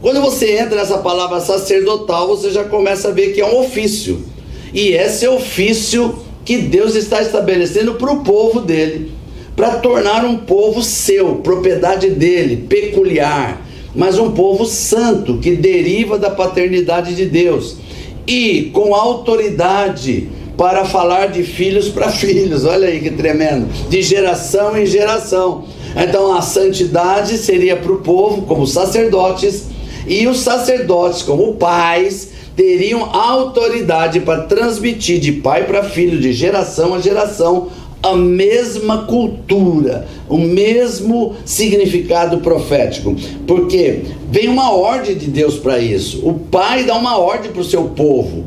Quando 0.02 0.20
você 0.20 0.58
entra 0.58 0.76
nessa 0.76 0.98
palavra 0.98 1.40
sacerdotal, 1.40 2.28
você 2.28 2.52
já 2.52 2.66
começa 2.66 3.08
a 3.08 3.12
ver 3.12 3.32
que 3.32 3.40
é 3.40 3.46
um 3.46 3.62
ofício. 3.62 4.26
E 4.74 4.90
esse 4.90 5.26
ofício 5.26 6.20
que 6.44 6.58
Deus 6.58 6.94
está 6.94 7.22
estabelecendo 7.22 7.94
para 7.94 8.12
o 8.12 8.26
povo 8.26 8.60
dele, 8.60 9.14
para 9.56 9.78
tornar 9.78 10.26
um 10.26 10.36
povo 10.36 10.84
seu, 10.84 11.36
propriedade 11.36 12.10
dele, 12.10 12.66
peculiar, 12.68 13.66
mas 13.96 14.20
um 14.20 14.34
povo 14.34 14.66
santo 14.66 15.38
que 15.38 15.56
deriva 15.56 16.20
da 16.20 16.30
paternidade 16.30 17.16
de 17.16 17.26
Deus 17.26 17.78
e 18.28 18.70
com 18.74 18.94
autoridade 18.94 20.30
para 20.58 20.84
falar 20.86 21.28
de 21.28 21.44
filhos 21.44 21.88
para 21.88 22.10
filhos. 22.12 22.66
Olha 22.66 22.88
aí 22.88 23.00
que 23.00 23.12
tremendo, 23.12 23.68
de 23.90 24.02
geração 24.02 24.78
em 24.78 24.86
geração. 24.86 25.64
Então 25.96 26.36
a 26.36 26.42
santidade 26.42 27.38
seria 27.38 27.76
para 27.78 27.92
o 27.92 28.00
povo 28.00 28.44
como 28.44 28.68
sacerdotes 28.68 29.68
e 30.06 30.28
os 30.28 30.40
sacerdotes 30.40 31.22
como 31.22 31.56
pais 31.56 32.30
teriam 32.56 33.04
autoridade 33.16 34.20
para 34.20 34.42
transmitir 34.42 35.20
de 35.20 35.32
pai 35.34 35.66
para 35.66 35.84
filho, 35.84 36.20
de 36.20 36.34
geração 36.34 36.96
a 36.96 37.00
geração, 37.00 37.70
a 38.02 38.16
mesma 38.16 39.06
cultura, 39.06 40.08
o 40.30 40.38
mesmo 40.38 41.36
significado 41.46 42.40
profético. 42.40 43.16
Porque 43.46 44.02
vem 44.32 44.48
uma 44.48 44.72
ordem 44.72 45.16
de 45.16 45.28
Deus 45.28 45.56
para 45.58 45.80
isso. 45.80 46.28
O 46.28 46.34
pai 46.34 46.84
dá 46.84 46.96
uma 46.96 47.18
ordem 47.18 47.52
para 47.52 47.62
o 47.62 47.66
seu 47.66 47.86
povo. 47.86 48.46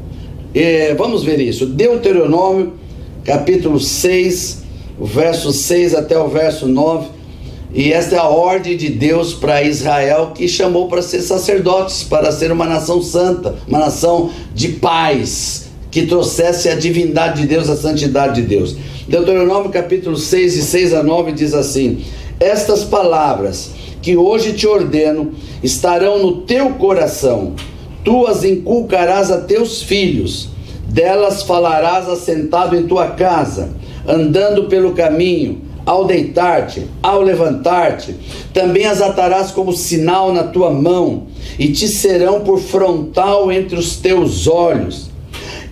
É, 0.55 0.95
vamos 0.95 1.23
ver 1.23 1.41
isso. 1.41 1.67
Deuteronômio, 1.67 2.75
capítulo 3.25 3.79
6, 3.79 4.63
verso 5.01 5.53
6 5.53 5.95
até 5.95 6.19
o 6.19 6.29
verso 6.29 6.67
9 6.67 7.21
e 7.73 7.93
esta 7.93 8.17
é 8.17 8.19
a 8.19 8.25
ordem 8.25 8.77
de 8.77 8.89
Deus 8.89 9.33
para 9.33 9.63
Israel, 9.63 10.33
que 10.35 10.49
chamou 10.49 10.89
para 10.89 11.03
ser 11.03 11.23
sacerdotes, 11.23 12.03
para 12.03 12.33
ser 12.33 12.51
uma 12.51 12.67
nação 12.67 13.01
santa, 13.01 13.55
uma 13.67 13.79
nação 13.79 14.31
de 14.53 14.71
paz, 14.71 15.70
que 15.91 16.07
trouxesse 16.07 16.69
a 16.69 16.75
divindade 16.75 17.43
de 17.43 17.49
Deus, 17.49 17.69
a 17.69 17.77
santidade 17.77 18.41
de 18.41 18.47
Deus. 18.47 18.77
Deuteronômio 19.09 19.71
capítulo 19.71 20.17
6, 20.17 20.55
de 20.55 20.63
6 20.63 20.95
a 20.95 21.03
9, 21.03 21.33
diz 21.33 21.55
assim: 21.55 22.05
Estas 22.39 22.85
palavras 22.85 23.73
que 24.01 24.17
hoje 24.17 24.53
te 24.53 24.67
ordeno 24.67 25.33
estarão 25.63 26.19
no 26.19 26.43
teu 26.43 26.71
coração, 26.71 27.55
tu 28.05 28.27
as 28.27 28.45
inculcarás 28.45 29.31
a 29.31 29.41
teus 29.41 29.83
filhos, 29.83 30.49
delas 30.87 31.43
falarás 31.43 32.09
assentado 32.09 32.77
em 32.77 32.85
tua 32.85 33.09
casa, 33.09 33.71
andando 34.07 34.65
pelo 34.65 34.93
caminho 34.93 35.63
ao 35.85 36.05
deitar-te, 36.05 36.87
ao 37.03 37.21
levantar-te, 37.21 38.15
também 38.53 38.87
as 38.87 39.01
atarás 39.01 39.51
como 39.51 39.73
sinal 39.73 40.33
na 40.33 40.45
tua 40.45 40.71
mão, 40.71 41.25
e 41.59 41.69
te 41.73 41.89
serão 41.89 42.41
por 42.41 42.61
frontal 42.61 43.51
entre 43.51 43.77
os 43.77 43.97
teus 43.97 44.47
olhos, 44.47 45.10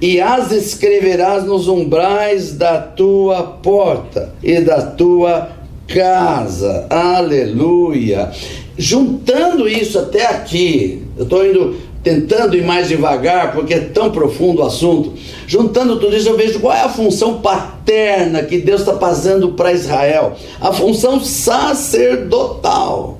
e 0.01 0.21
as 0.21 0.53
escreverás 0.53 1.45
nos 1.45 1.69
umbrais 1.69 2.53
da 2.53 2.79
tua 2.81 3.43
porta 3.43 4.33
e 4.43 4.61
da 4.61 4.83
tua 4.83 5.51
casa. 5.87 6.87
Aleluia. 6.89 8.31
Juntando 8.77 9.69
isso 9.69 9.99
até 9.99 10.27
aqui, 10.27 11.03
eu 11.17 11.25
estou 11.25 11.45
indo 11.45 11.77
tentando 12.03 12.57
ir 12.57 12.65
mais 12.65 12.89
devagar, 12.89 13.53
porque 13.53 13.75
é 13.75 13.81
tão 13.81 14.11
profundo 14.11 14.63
o 14.63 14.65
assunto. 14.65 15.15
Juntando 15.47 15.99
tudo 15.99 16.17
isso, 16.17 16.29
eu 16.29 16.37
vejo 16.37 16.61
qual 16.61 16.75
é 16.75 16.83
a 16.83 16.89
função 16.89 17.41
paterna 17.41 18.43
que 18.43 18.59
Deus 18.59 18.81
está 18.81 18.95
passando 18.95 19.53
para 19.53 19.73
Israel: 19.73 20.35
a 20.61 20.73
função 20.73 21.21
sacerdotal. 21.21 23.19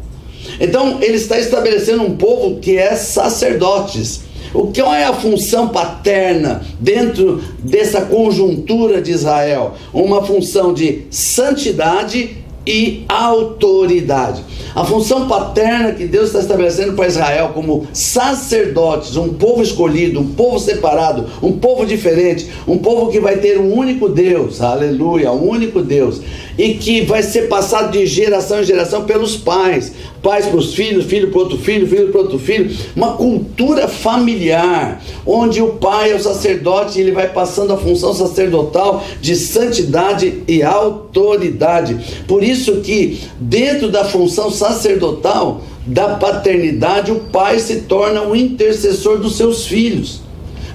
Então, 0.61 0.99
ele 1.03 1.17
está 1.17 1.39
estabelecendo 1.39 2.03
um 2.03 2.17
povo 2.17 2.61
que 2.61 2.79
é 2.79 2.95
sacerdotes. 2.95 4.28
O 4.55 4.69
que 4.69 4.81
é 4.81 5.05
a 5.05 5.13
função 5.13 5.69
paterna 5.69 6.63
dentro 6.81 7.43
dessa 7.59 8.03
conjuntura 8.03 9.01
de 9.01 9.11
Israel? 9.11 9.75
Uma 9.93 10.25
função 10.25 10.73
de 10.73 11.07
santidade 11.11 12.37
e 12.69 13.05
autoridade. 13.09 14.45
A 14.75 14.85
função 14.85 15.27
paterna 15.27 15.93
que 15.93 16.07
Deus 16.07 16.27
está 16.27 16.41
estabelecendo 16.41 16.93
para 16.93 17.07
Israel 17.07 17.53
como 17.55 17.87
sacerdotes, 17.95 19.17
um 19.17 19.31
povo 19.31 19.63
escolhido, 19.63 20.21
um 20.21 20.35
povo 20.35 20.59
separado, 20.59 21.27
um 21.43 21.53
povo 21.53 21.87
diferente, 21.87 22.47
um 22.67 22.77
povo 22.77 23.11
que 23.11 23.19
vai 23.19 23.39
ter 23.39 23.59
um 23.59 23.75
único 23.75 24.07
Deus, 24.09 24.61
aleluia, 24.61 25.33
um 25.33 25.49
único 25.49 25.81
Deus, 25.81 26.21
e 26.59 26.75
que 26.75 27.01
vai 27.01 27.23
ser 27.23 27.49
passado 27.49 27.91
de 27.91 28.05
geração 28.07 28.61
em 28.61 28.65
geração 28.65 29.05
pelos 29.05 29.37
pais, 29.37 29.93
pais 30.23 30.47
para 30.47 30.59
os 30.59 30.75
filhos, 30.75 31.07
filho 31.07 31.31
para 31.31 31.41
outro 31.41 31.57
filho, 31.57 31.87
filho 31.87 32.11
para 32.11 32.21
outro 32.21 32.39
filho, 32.39 32.71
uma 32.95 33.15
cultura 33.15 33.89
familiar, 33.89 35.03
onde 35.25 35.63
o 35.63 35.71
pai 35.71 36.13
é 36.13 36.17
o 36.17 36.21
sacerdote 36.21 36.99
e 36.99 37.03
ele 37.03 37.13
vai 37.13 37.29
passando 37.29 37.73
a 37.73 37.79
função 37.79 38.13
sacerdotal 38.13 39.03
de 39.21 39.35
santidade 39.35 40.43
e 40.47 40.63
autoridade. 40.63 42.25
Por 42.27 42.43
isso 42.43 42.58
que 42.81 43.21
dentro 43.39 43.91
da 43.91 44.05
função 44.05 44.51
sacerdotal 44.51 45.63
da 45.87 46.17
paternidade, 46.17 47.11
o 47.11 47.21
pai 47.21 47.59
se 47.59 47.83
torna 47.83 48.23
um 48.23 48.37
intercessor 48.37 49.19
dos 49.19 49.37
seus 49.37 49.67
filhos. 49.67 50.21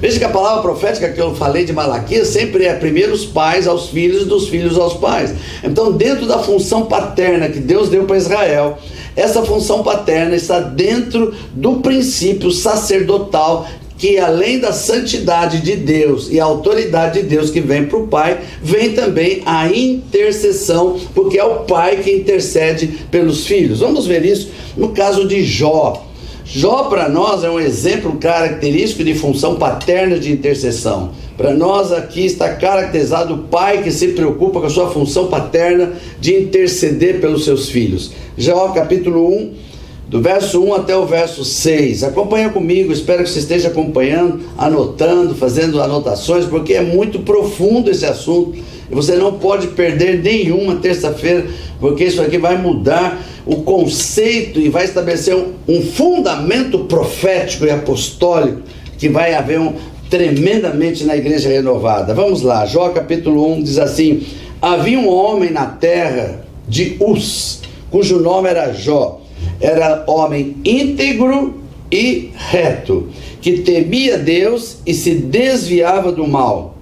Veja 0.02 0.20
que 0.20 0.26
a 0.26 0.30
palavra 0.30 0.62
profética 0.62 1.10
que 1.10 1.22
eu 1.22 1.34
falei 1.34 1.64
de 1.64 1.72
Malaquias 1.72 2.28
sempre 2.28 2.66
é 2.66 2.74
primeiro 2.74 3.14
os 3.14 3.24
pais 3.24 3.68
aos 3.68 3.88
filhos 3.88 4.26
dos 4.26 4.50
filhos 4.50 4.78
aos 4.78 4.96
pais. 4.96 5.34
Então, 5.64 5.94
dentro 5.94 6.26
da 6.26 6.40
função 6.40 6.88
paterna 6.88 7.48
que 7.48 7.60
Deus 7.60 7.88
deu 7.88 8.04
para 8.04 8.18
Israel, 8.18 8.78
essa 9.16 9.44
função 9.44 9.84
paterna 9.84 10.36
está 10.36 10.60
dentro 10.60 11.34
do 11.54 11.76
princípio 11.76 12.52
sacerdotal 12.52 13.66
que 14.04 14.20
além 14.20 14.60
da 14.60 14.74
santidade 14.74 15.62
de 15.62 15.78
Deus 15.78 16.28
e 16.30 16.38
a 16.38 16.44
autoridade 16.44 17.22
de 17.22 17.26
Deus 17.26 17.50
que 17.50 17.62
vem 17.62 17.86
para 17.86 17.98
o 17.98 18.06
Pai, 18.06 18.38
vem 18.62 18.92
também 18.92 19.42
a 19.46 19.70
intercessão, 19.70 21.00
porque 21.16 21.40
é 21.40 21.44
o 21.46 21.60
Pai 21.60 22.02
que 22.04 22.12
intercede 22.12 23.06
pelos 23.10 23.48
filhos. 23.48 23.80
Vamos 23.80 24.06
ver 24.06 24.26
isso 24.26 24.50
no 24.76 24.90
caso 24.90 25.26
de 25.26 25.42
Jó. 25.46 26.06
Jó 26.44 26.90
para 26.90 27.08
nós 27.08 27.46
é 27.46 27.50
um 27.50 27.58
exemplo 27.58 28.18
característico 28.18 29.06
de 29.06 29.16
função 29.16 29.56
paterna 29.56 30.20
de 30.20 30.34
intercessão. 30.34 31.12
Para 31.38 31.54
nós 31.54 31.94
aqui 31.94 32.26
está 32.26 32.54
caracterizado 32.56 33.36
o 33.36 33.38
pai 33.44 33.84
que 33.84 33.92
se 33.92 34.10
preocupa 34.10 34.60
com 34.60 34.66
a 34.66 34.70
sua 34.70 34.92
função 34.92 35.28
paterna 35.28 35.94
de 36.20 36.36
interceder 36.36 37.22
pelos 37.22 37.46
seus 37.46 37.70
filhos. 37.70 38.12
Jó 38.38 38.68
capítulo 38.74 39.30
1, 39.30 39.54
do 40.14 40.22
verso 40.22 40.64
1 40.64 40.76
até 40.76 40.96
o 40.96 41.08
verso 41.08 41.44
6. 41.44 42.04
Acompanha 42.04 42.48
comigo, 42.52 42.94
espero 42.94 43.24
que 43.24 43.30
você 43.32 43.40
esteja 43.40 43.70
acompanhando, 43.70 44.42
anotando, 44.56 45.34
fazendo 45.34 45.82
anotações, 45.82 46.46
porque 46.46 46.76
é 46.76 46.82
muito 46.82 47.22
profundo 47.22 47.90
esse 47.90 48.06
assunto. 48.06 48.54
E 48.56 48.94
você 48.94 49.16
não 49.16 49.34
pode 49.40 49.70
perder 49.70 50.22
nenhuma 50.22 50.76
terça-feira, 50.76 51.48
porque 51.80 52.04
isso 52.04 52.22
aqui 52.22 52.38
vai 52.38 52.56
mudar 52.62 53.26
o 53.44 53.64
conceito 53.64 54.60
e 54.60 54.70
vai 54.70 54.86
estabelecer 54.86 55.34
um, 55.36 55.54
um 55.68 55.82
fundamento 55.82 56.86
profético 56.86 57.66
e 57.66 57.72
apostólico 57.72 58.62
que 59.00 59.10
vai 59.10 59.34
haver 59.34 59.60
um, 59.60 59.74
tremendamente 60.12 61.06
na 61.06 61.18
igreja 61.18 61.50
renovada. 61.50 62.14
Vamos 62.14 62.44
lá, 62.44 62.68
Jó 62.68 62.90
capítulo 62.90 63.52
1 63.56 63.64
diz 63.64 63.80
assim: 63.80 64.22
Havia 64.62 65.00
um 65.00 65.10
homem 65.10 65.50
na 65.50 65.66
terra 65.66 66.46
de 66.68 66.98
Uz, 67.00 67.62
cujo 67.90 68.20
nome 68.20 68.48
era 68.48 68.72
Jó. 68.74 69.23
Era 69.64 70.04
homem 70.08 70.58
íntegro 70.64 71.62
e 71.92 72.30
reto, 72.36 73.10
que 73.42 73.60
temia 73.60 74.18
Deus 74.18 74.78
e 74.86 74.94
se 74.94 75.16
desviava 75.16 76.12
do 76.12 76.28
mal. 76.28 76.78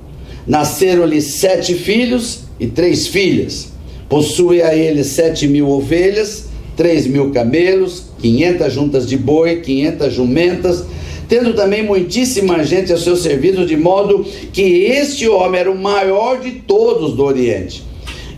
Nasceram-lhe 0.45 1.21
sete 1.21 1.75
filhos 1.75 2.41
e 2.59 2.67
três 2.67 3.07
filhas. 3.07 3.71
Possuía 4.09 4.75
ele 4.75 5.03
sete 5.03 5.47
mil 5.47 5.69
ovelhas 5.69 6.51
3 6.75 7.07
mil 7.07 7.31
camelos, 7.31 8.05
500 8.21 8.73
juntas 8.73 9.07
de 9.07 9.17
boi, 9.17 9.57
500 9.57 10.13
jumentas, 10.13 10.83
tendo 11.27 11.53
também 11.53 11.83
muitíssima 11.83 12.63
gente 12.63 12.91
a 12.91 12.97
seu 12.97 13.15
serviço, 13.15 13.65
de 13.65 13.77
modo 13.77 14.25
que 14.51 14.61
este 14.61 15.29
homem 15.29 15.61
era 15.61 15.71
o 15.71 15.77
maior 15.77 16.39
de 16.39 16.51
todos 16.51 17.13
do 17.13 17.23
Oriente. 17.23 17.83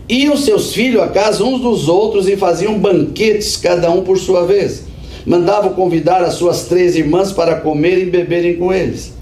Iam 0.08 0.36
seus 0.36 0.72
filhos 0.72 1.02
a 1.02 1.08
casa 1.08 1.42
uns 1.44 1.60
dos 1.60 1.88
outros 1.88 2.28
e 2.28 2.36
faziam 2.36 2.78
banquetes, 2.78 3.56
cada 3.56 3.90
um 3.90 4.02
por 4.02 4.18
sua 4.18 4.46
vez. 4.46 4.84
Mandavam 5.24 5.72
convidar 5.72 6.22
as 6.22 6.34
suas 6.34 6.64
três 6.64 6.94
irmãs 6.94 7.32
para 7.32 7.56
comerem 7.56 8.04
e 8.04 8.10
beberem 8.10 8.56
com 8.56 8.72
eles. 8.72 9.12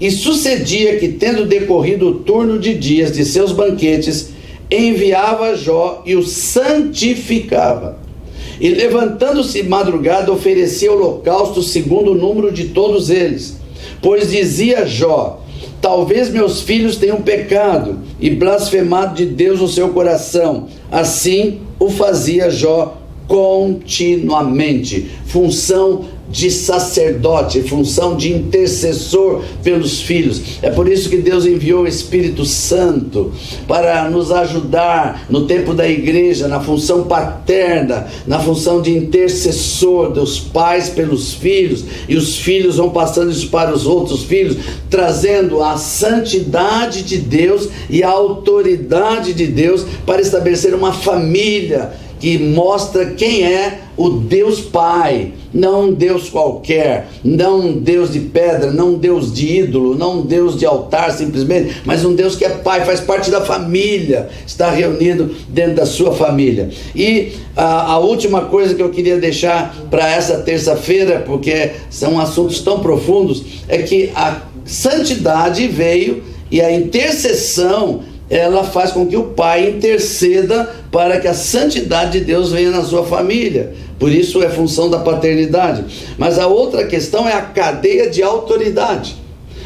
E 0.00 0.10
sucedia 0.10 0.96
que, 0.98 1.08
tendo 1.08 1.46
decorrido 1.46 2.08
o 2.08 2.14
turno 2.20 2.58
de 2.58 2.74
dias 2.74 3.12
de 3.12 3.24
seus 3.24 3.52
banquetes, 3.52 4.30
enviava 4.70 5.56
Jó 5.56 6.02
e 6.06 6.14
o 6.14 6.22
santificava 6.22 7.98
e 8.60 8.68
levantando-se 8.68 9.62
madrugada, 9.62 10.30
oferecia 10.30 10.92
holocausto 10.92 11.62
segundo 11.62 12.12
o 12.12 12.14
número 12.14 12.52
de 12.52 12.66
todos 12.66 13.08
eles. 13.08 13.56
Pois 14.02 14.30
dizia 14.30 14.84
Jó: 14.84 15.42
Talvez 15.80 16.28
meus 16.28 16.60
filhos 16.60 16.96
tenham 16.96 17.22
pecado 17.22 18.00
e 18.20 18.28
blasfemado 18.30 19.14
de 19.14 19.24
Deus 19.24 19.60
no 19.60 19.68
seu 19.68 19.88
coração. 19.90 20.68
Assim 20.90 21.60
o 21.78 21.88
fazia 21.88 22.50
Jó 22.50 22.98
continuamente. 23.26 25.10
Função 25.24 26.04
de 26.30 26.50
sacerdote, 26.50 27.62
função 27.62 28.16
de 28.16 28.32
intercessor 28.32 29.42
pelos 29.62 30.00
filhos. 30.00 30.40
É 30.62 30.70
por 30.70 30.88
isso 30.88 31.10
que 31.10 31.16
Deus 31.16 31.44
enviou 31.44 31.82
o 31.82 31.88
Espírito 31.88 32.44
Santo 32.44 33.32
para 33.66 34.08
nos 34.08 34.30
ajudar 34.30 35.26
no 35.28 35.46
tempo 35.46 35.74
da 35.74 35.88
igreja, 35.88 36.46
na 36.46 36.60
função 36.60 37.04
paterna, 37.04 38.06
na 38.26 38.38
função 38.38 38.80
de 38.80 38.96
intercessor 38.96 40.12
dos 40.12 40.38
pais 40.38 40.88
pelos 40.88 41.34
filhos, 41.34 41.84
e 42.08 42.16
os 42.16 42.36
filhos 42.36 42.76
vão 42.76 42.90
passando 42.90 43.32
isso 43.32 43.48
para 43.48 43.74
os 43.74 43.86
outros 43.86 44.22
filhos, 44.22 44.56
trazendo 44.88 45.62
a 45.62 45.76
santidade 45.76 47.02
de 47.02 47.18
Deus 47.18 47.68
e 47.88 48.02
a 48.02 48.08
autoridade 48.08 49.32
de 49.32 49.46
Deus 49.46 49.84
para 50.06 50.20
estabelecer 50.20 50.74
uma 50.74 50.92
família 50.92 51.90
que 52.20 52.38
mostra 52.38 53.06
quem 53.06 53.44
é 53.44 53.80
o 53.96 54.10
Deus 54.10 54.60
Pai, 54.60 55.32
não 55.52 55.86
um 55.86 55.92
Deus 55.92 56.28
qualquer, 56.28 57.08
não 57.24 57.60
um 57.60 57.72
Deus 57.72 58.12
de 58.12 58.20
pedra, 58.20 58.70
não 58.70 58.90
um 58.90 58.98
Deus 58.98 59.32
de 59.32 59.58
ídolo, 59.58 59.96
não 59.96 60.18
um 60.18 60.22
Deus 60.22 60.58
de 60.58 60.66
altar 60.66 61.12
simplesmente, 61.12 61.80
mas 61.84 62.04
um 62.04 62.14
Deus 62.14 62.36
que 62.36 62.44
é 62.44 62.50
Pai, 62.50 62.84
faz 62.84 63.00
parte 63.00 63.30
da 63.30 63.40
família, 63.40 64.28
está 64.46 64.70
reunido 64.70 65.34
dentro 65.48 65.76
da 65.76 65.86
sua 65.86 66.12
família. 66.12 66.68
E 66.94 67.32
a, 67.56 67.92
a 67.92 67.98
última 67.98 68.42
coisa 68.42 68.74
que 68.74 68.82
eu 68.82 68.90
queria 68.90 69.18
deixar 69.18 69.74
para 69.90 70.08
essa 70.10 70.38
terça-feira, 70.38 71.24
porque 71.26 71.72
são 71.88 72.20
assuntos 72.20 72.60
tão 72.60 72.80
profundos, 72.80 73.42
é 73.66 73.78
que 73.78 74.12
a 74.14 74.42
santidade 74.64 75.66
veio 75.66 76.22
e 76.50 76.60
a 76.60 76.70
intercessão 76.70 78.02
ela 78.30 78.62
faz 78.62 78.92
com 78.92 79.06
que 79.06 79.16
o 79.16 79.24
pai 79.24 79.68
interceda 79.68 80.70
para 80.90 81.20
que 81.20 81.28
a 81.28 81.34
santidade 81.34 82.18
de 82.18 82.24
Deus 82.24 82.50
venha 82.50 82.70
na 82.70 82.82
sua 82.82 83.04
família. 83.04 83.74
Por 83.98 84.10
isso 84.10 84.42
é 84.42 84.48
função 84.48 84.90
da 84.90 84.98
paternidade. 84.98 85.84
Mas 86.18 86.38
a 86.38 86.46
outra 86.46 86.86
questão 86.86 87.28
é 87.28 87.32
a 87.32 87.42
cadeia 87.42 88.10
de 88.10 88.22
autoridade. 88.22 89.16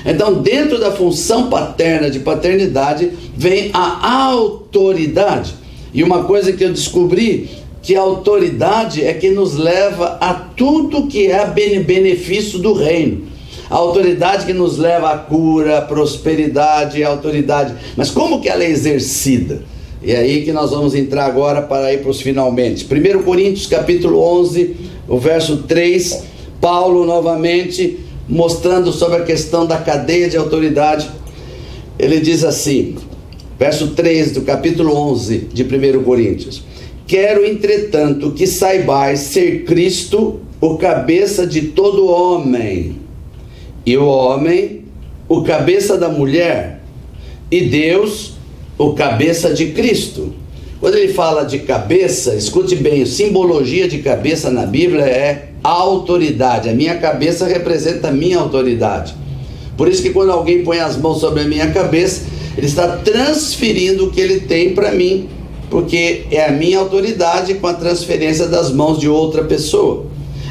Então, 0.05 0.35
dentro 0.35 0.79
da 0.79 0.93
função 0.93 1.49
paterna 1.49 2.11
de 2.11 2.21
paternidade, 2.21 3.11
vem 3.35 3.71
a 3.73 4.27
autoridade. 4.27 5.55
E 5.95 6.03
uma 6.03 6.25
coisa 6.25 6.53
que 6.53 6.63
eu 6.63 6.73
descobri 6.73 7.49
que 7.83 7.97
a 7.97 8.01
autoridade 8.01 9.03
é 9.03 9.15
que 9.15 9.31
nos 9.31 9.57
leva 9.57 10.19
a 10.21 10.35
tudo 10.35 11.07
que 11.07 11.29
é 11.29 11.47
benefício 11.47 12.59
do 12.59 12.73
reino 12.73 13.35
a 13.71 13.77
autoridade 13.77 14.47
que 14.47 14.53
nos 14.53 14.79
leva 14.79 15.11
à 15.11 15.19
cura, 15.19 15.79
à 15.79 15.83
prosperidade, 15.83 17.03
à 17.03 17.09
autoridade. 17.09 17.75
Mas 17.97 18.11
como 18.11 18.41
que 18.41 18.49
ela 18.49 18.63
é 18.63 18.71
exercida? 18.71 19.63
E 20.05 20.13
é 20.13 20.19
aí 20.19 20.43
que 20.43 20.53
nós 20.53 20.71
vamos 20.71 20.95
entrar 20.95 21.25
agora 21.25 21.63
para 21.63 21.91
ir 21.93 22.03
para 22.03 22.11
os 22.11 22.21
finalmente. 22.21 22.85
1 22.85 23.23
Coríntios 23.23 23.67
capítulo 23.67 24.21
11, 24.21 24.77
o 25.09 25.17
verso 25.17 25.59
3, 25.63 26.25
Paulo 26.61 27.07
novamente 27.07 28.01
mostrando 28.29 28.93
sobre 28.93 29.17
a 29.17 29.25
questão 29.25 29.67
da 29.67 29.79
cadeia 29.79 30.29
de 30.29 30.37
autoridade. 30.37 31.11
Ele 31.99 32.21
diz 32.21 32.45
assim, 32.45 32.97
verso 33.59 33.89
3 33.89 34.33
do 34.33 34.43
capítulo 34.43 34.95
11 34.95 35.49
de 35.53 35.63
1 35.63 36.03
Coríntios: 36.03 36.63
Quero, 37.07 37.45
entretanto, 37.47 38.33
que 38.33 38.47
saibais 38.47 39.21
ser 39.21 39.65
Cristo 39.65 40.41
o 40.61 40.77
cabeça 40.77 41.47
de 41.47 41.63
todo 41.69 42.09
homem 42.09 42.97
e 43.87 43.97
o 43.97 44.07
homem, 44.07 44.85
o 45.29 45.43
cabeça 45.43 45.97
da 45.97 46.09
mulher, 46.09 46.81
e 47.51 47.63
Deus, 47.63 48.35
o 48.77 48.93
cabeça 48.93 49.53
de 49.53 49.67
Cristo. 49.67 50.35
Quando 50.81 50.97
ele 50.97 51.13
fala 51.13 51.45
de 51.45 51.61
cabeça, 51.61 52.35
escute 52.35 52.75
bem, 52.77 53.07
simbologia 53.07 53.89
de 53.89 53.99
cabeça 53.99 54.51
na 54.51 54.67
Bíblia 54.67 55.05
é 55.05 55.51
autoridade. 55.63 56.69
A 56.69 56.75
minha 56.75 56.99
cabeça 56.99 57.47
representa 57.47 58.09
a 58.09 58.13
minha 58.13 58.39
autoridade. 58.39 59.15
Por 59.77 59.89
isso 59.89 60.03
que 60.03 60.11
quando 60.11 60.31
alguém 60.31 60.63
põe 60.63 60.79
as 60.79 60.97
mãos 60.97 61.21
sobre 61.21 61.43
a 61.43 61.45
minha 61.45 61.71
cabeça, 61.71 62.23
ele 62.57 62.67
está 62.67 62.97
transferindo 62.99 64.07
o 64.07 64.11
que 64.11 64.21
ele 64.21 64.41
tem 64.41 64.75
para 64.75 64.93
mim, 64.93 65.29
porque 65.71 66.27
é 66.31 66.45
a 66.45 66.53
minha 66.53 66.79
autoridade 66.79 67.55
com 67.55 67.67
a 67.67 67.75
transferência 67.75 68.47
das 68.47 68.71
mãos 68.71 68.99
de 68.99 69.09
outra 69.09 69.45
pessoa. 69.45 70.07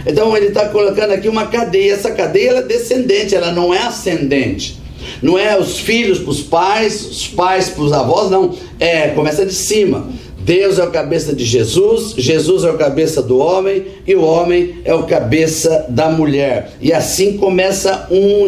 Então 0.05 0.35
ele 0.35 0.47
está 0.47 0.67
colocando 0.69 1.11
aqui 1.11 1.29
uma 1.29 1.47
cadeia. 1.47 1.93
Essa 1.93 2.11
cadeia 2.11 2.51
é 2.51 2.61
descendente, 2.61 3.35
ela 3.35 3.51
não 3.51 3.73
é 3.73 3.79
ascendente. 3.79 4.82
Não 5.23 5.39
é 5.39 5.57
os 5.57 5.79
filhos 5.79 6.19
para 6.19 6.29
os 6.29 6.41
pais, 6.41 7.05
os 7.05 7.27
pais 7.29 7.69
para 7.69 7.83
os 7.83 7.93
avós, 7.93 8.29
não. 8.29 8.53
É, 8.77 9.07
começa 9.07 9.45
de 9.45 9.53
cima. 9.53 10.09
Deus 10.39 10.77
é 10.77 10.83
o 10.83 10.91
cabeça 10.91 11.33
de 11.33 11.45
Jesus, 11.45 12.13
Jesus 12.17 12.65
é 12.65 12.69
o 12.69 12.77
cabeça 12.77 13.21
do 13.21 13.37
homem 13.37 13.85
e 14.05 14.13
o 14.13 14.21
homem 14.21 14.75
é 14.83 14.93
o 14.93 15.03
cabeça 15.03 15.85
da 15.87 16.09
mulher. 16.09 16.73
E 16.81 16.91
assim 16.91 17.37
começa 17.37 18.09
um 18.11 18.45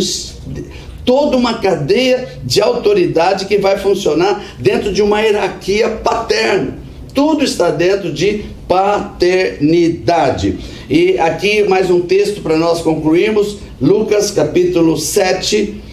toda 1.06 1.38
uma 1.38 1.60
cadeia 1.60 2.28
de 2.44 2.62
autoridade 2.62 3.46
que 3.46 3.58
vai 3.58 3.78
funcionar 3.78 4.44
dentro 4.60 4.92
de 4.92 5.02
uma 5.02 5.22
hierarquia 5.22 5.88
paterna. 5.90 6.80
Tudo 7.14 7.46
está 7.46 7.72
dentro 7.72 8.12
de 8.12 8.44
paternidade. 8.68 10.58
E 10.90 11.18
aqui 11.18 11.64
mais 11.64 11.90
um 11.90 12.02
texto 12.02 12.42
para 12.42 12.58
nós 12.58 12.82
concluirmos, 12.82 13.60
Lucas 13.80 14.32
capítulo 14.32 14.98
7, 14.98 15.85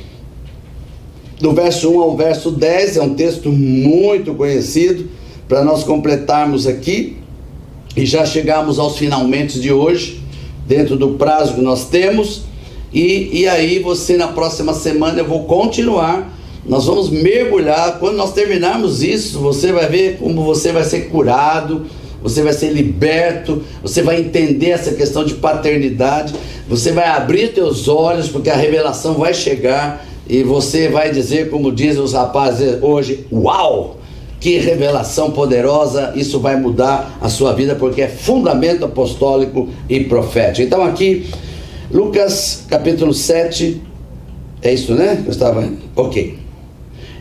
do 1.42 1.50
verso 1.50 1.90
1 1.90 2.00
ao 2.00 2.16
verso 2.16 2.52
10, 2.52 2.98
é 2.98 3.02
um 3.02 3.14
texto 3.14 3.50
muito 3.50 4.32
conhecido, 4.32 5.08
para 5.48 5.64
nós 5.64 5.82
completarmos 5.82 6.68
aqui 6.68 7.16
e 7.96 8.06
já 8.06 8.24
chegarmos 8.24 8.78
aos 8.78 8.96
finalmente 8.96 9.58
de 9.58 9.72
hoje, 9.72 10.22
dentro 10.68 10.96
do 10.96 11.14
prazo 11.14 11.54
que 11.54 11.60
nós 11.60 11.86
temos. 11.86 12.42
E, 12.94 13.40
e 13.40 13.48
aí 13.48 13.80
você 13.80 14.16
na 14.16 14.28
próxima 14.28 14.72
semana 14.72 15.18
eu 15.18 15.26
vou 15.26 15.42
continuar. 15.44 16.32
Nós 16.64 16.84
vamos 16.84 17.10
mergulhar. 17.10 17.98
Quando 17.98 18.16
nós 18.16 18.32
terminarmos 18.32 19.02
isso, 19.02 19.40
você 19.40 19.72
vai 19.72 19.88
ver 19.88 20.18
como 20.18 20.44
você 20.44 20.70
vai 20.70 20.84
ser 20.84 21.08
curado, 21.08 21.86
você 22.22 22.40
vai 22.40 22.52
ser 22.52 22.70
liberto, 22.70 23.64
você 23.82 24.00
vai 24.00 24.20
entender 24.20 24.70
essa 24.70 24.92
questão 24.92 25.24
de 25.24 25.34
paternidade, 25.34 26.34
você 26.68 26.92
vai 26.92 27.08
abrir 27.08 27.48
teus 27.48 27.88
olhos, 27.88 28.28
porque 28.28 28.48
a 28.48 28.54
revelação 28.54 29.14
vai 29.14 29.34
chegar 29.34 30.06
e 30.32 30.42
você 30.42 30.88
vai 30.88 31.10
dizer, 31.10 31.50
como 31.50 31.70
dizem 31.70 32.02
os 32.02 32.14
rapazes 32.14 32.78
hoje, 32.80 33.26
uau! 33.30 33.98
Que 34.40 34.56
revelação 34.56 35.30
poderosa, 35.30 36.14
isso 36.16 36.40
vai 36.40 36.56
mudar 36.56 37.18
a 37.20 37.28
sua 37.28 37.52
vida, 37.52 37.74
porque 37.74 38.00
é 38.00 38.08
fundamento 38.08 38.82
apostólico 38.82 39.68
e 39.90 40.00
profético. 40.00 40.66
Então, 40.66 40.82
aqui, 40.82 41.26
Lucas 41.90 42.64
capítulo 42.66 43.12
7, 43.12 43.82
é 44.62 44.72
isso, 44.72 44.94
né? 44.94 45.22
Eu 45.22 45.30
estava. 45.30 45.68
Ok. 45.94 46.38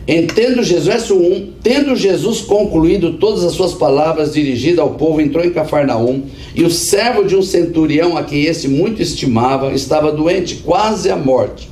Entendo 0.08 0.62
Jesus, 0.62 0.86
verso 0.86 1.14
1, 1.14 1.52
tendo 1.62 1.94
Jesus 1.94 2.40
concluído 2.40 3.18
todas 3.18 3.44
as 3.44 3.52
suas 3.52 3.74
palavras 3.74 4.32
dirigidas 4.32 4.78
ao 4.78 4.94
povo, 4.94 5.20
entrou 5.20 5.44
em 5.44 5.50
Cafarnaum, 5.50 6.22
e 6.54 6.64
o 6.64 6.70
servo 6.70 7.24
de 7.24 7.36
um 7.36 7.42
centurião, 7.42 8.16
a 8.16 8.22
quem 8.22 8.44
esse 8.44 8.68
muito 8.68 9.02
estimava, 9.02 9.70
estava 9.74 10.10
doente, 10.10 10.62
quase 10.64 11.10
à 11.10 11.16
morte. 11.16 11.71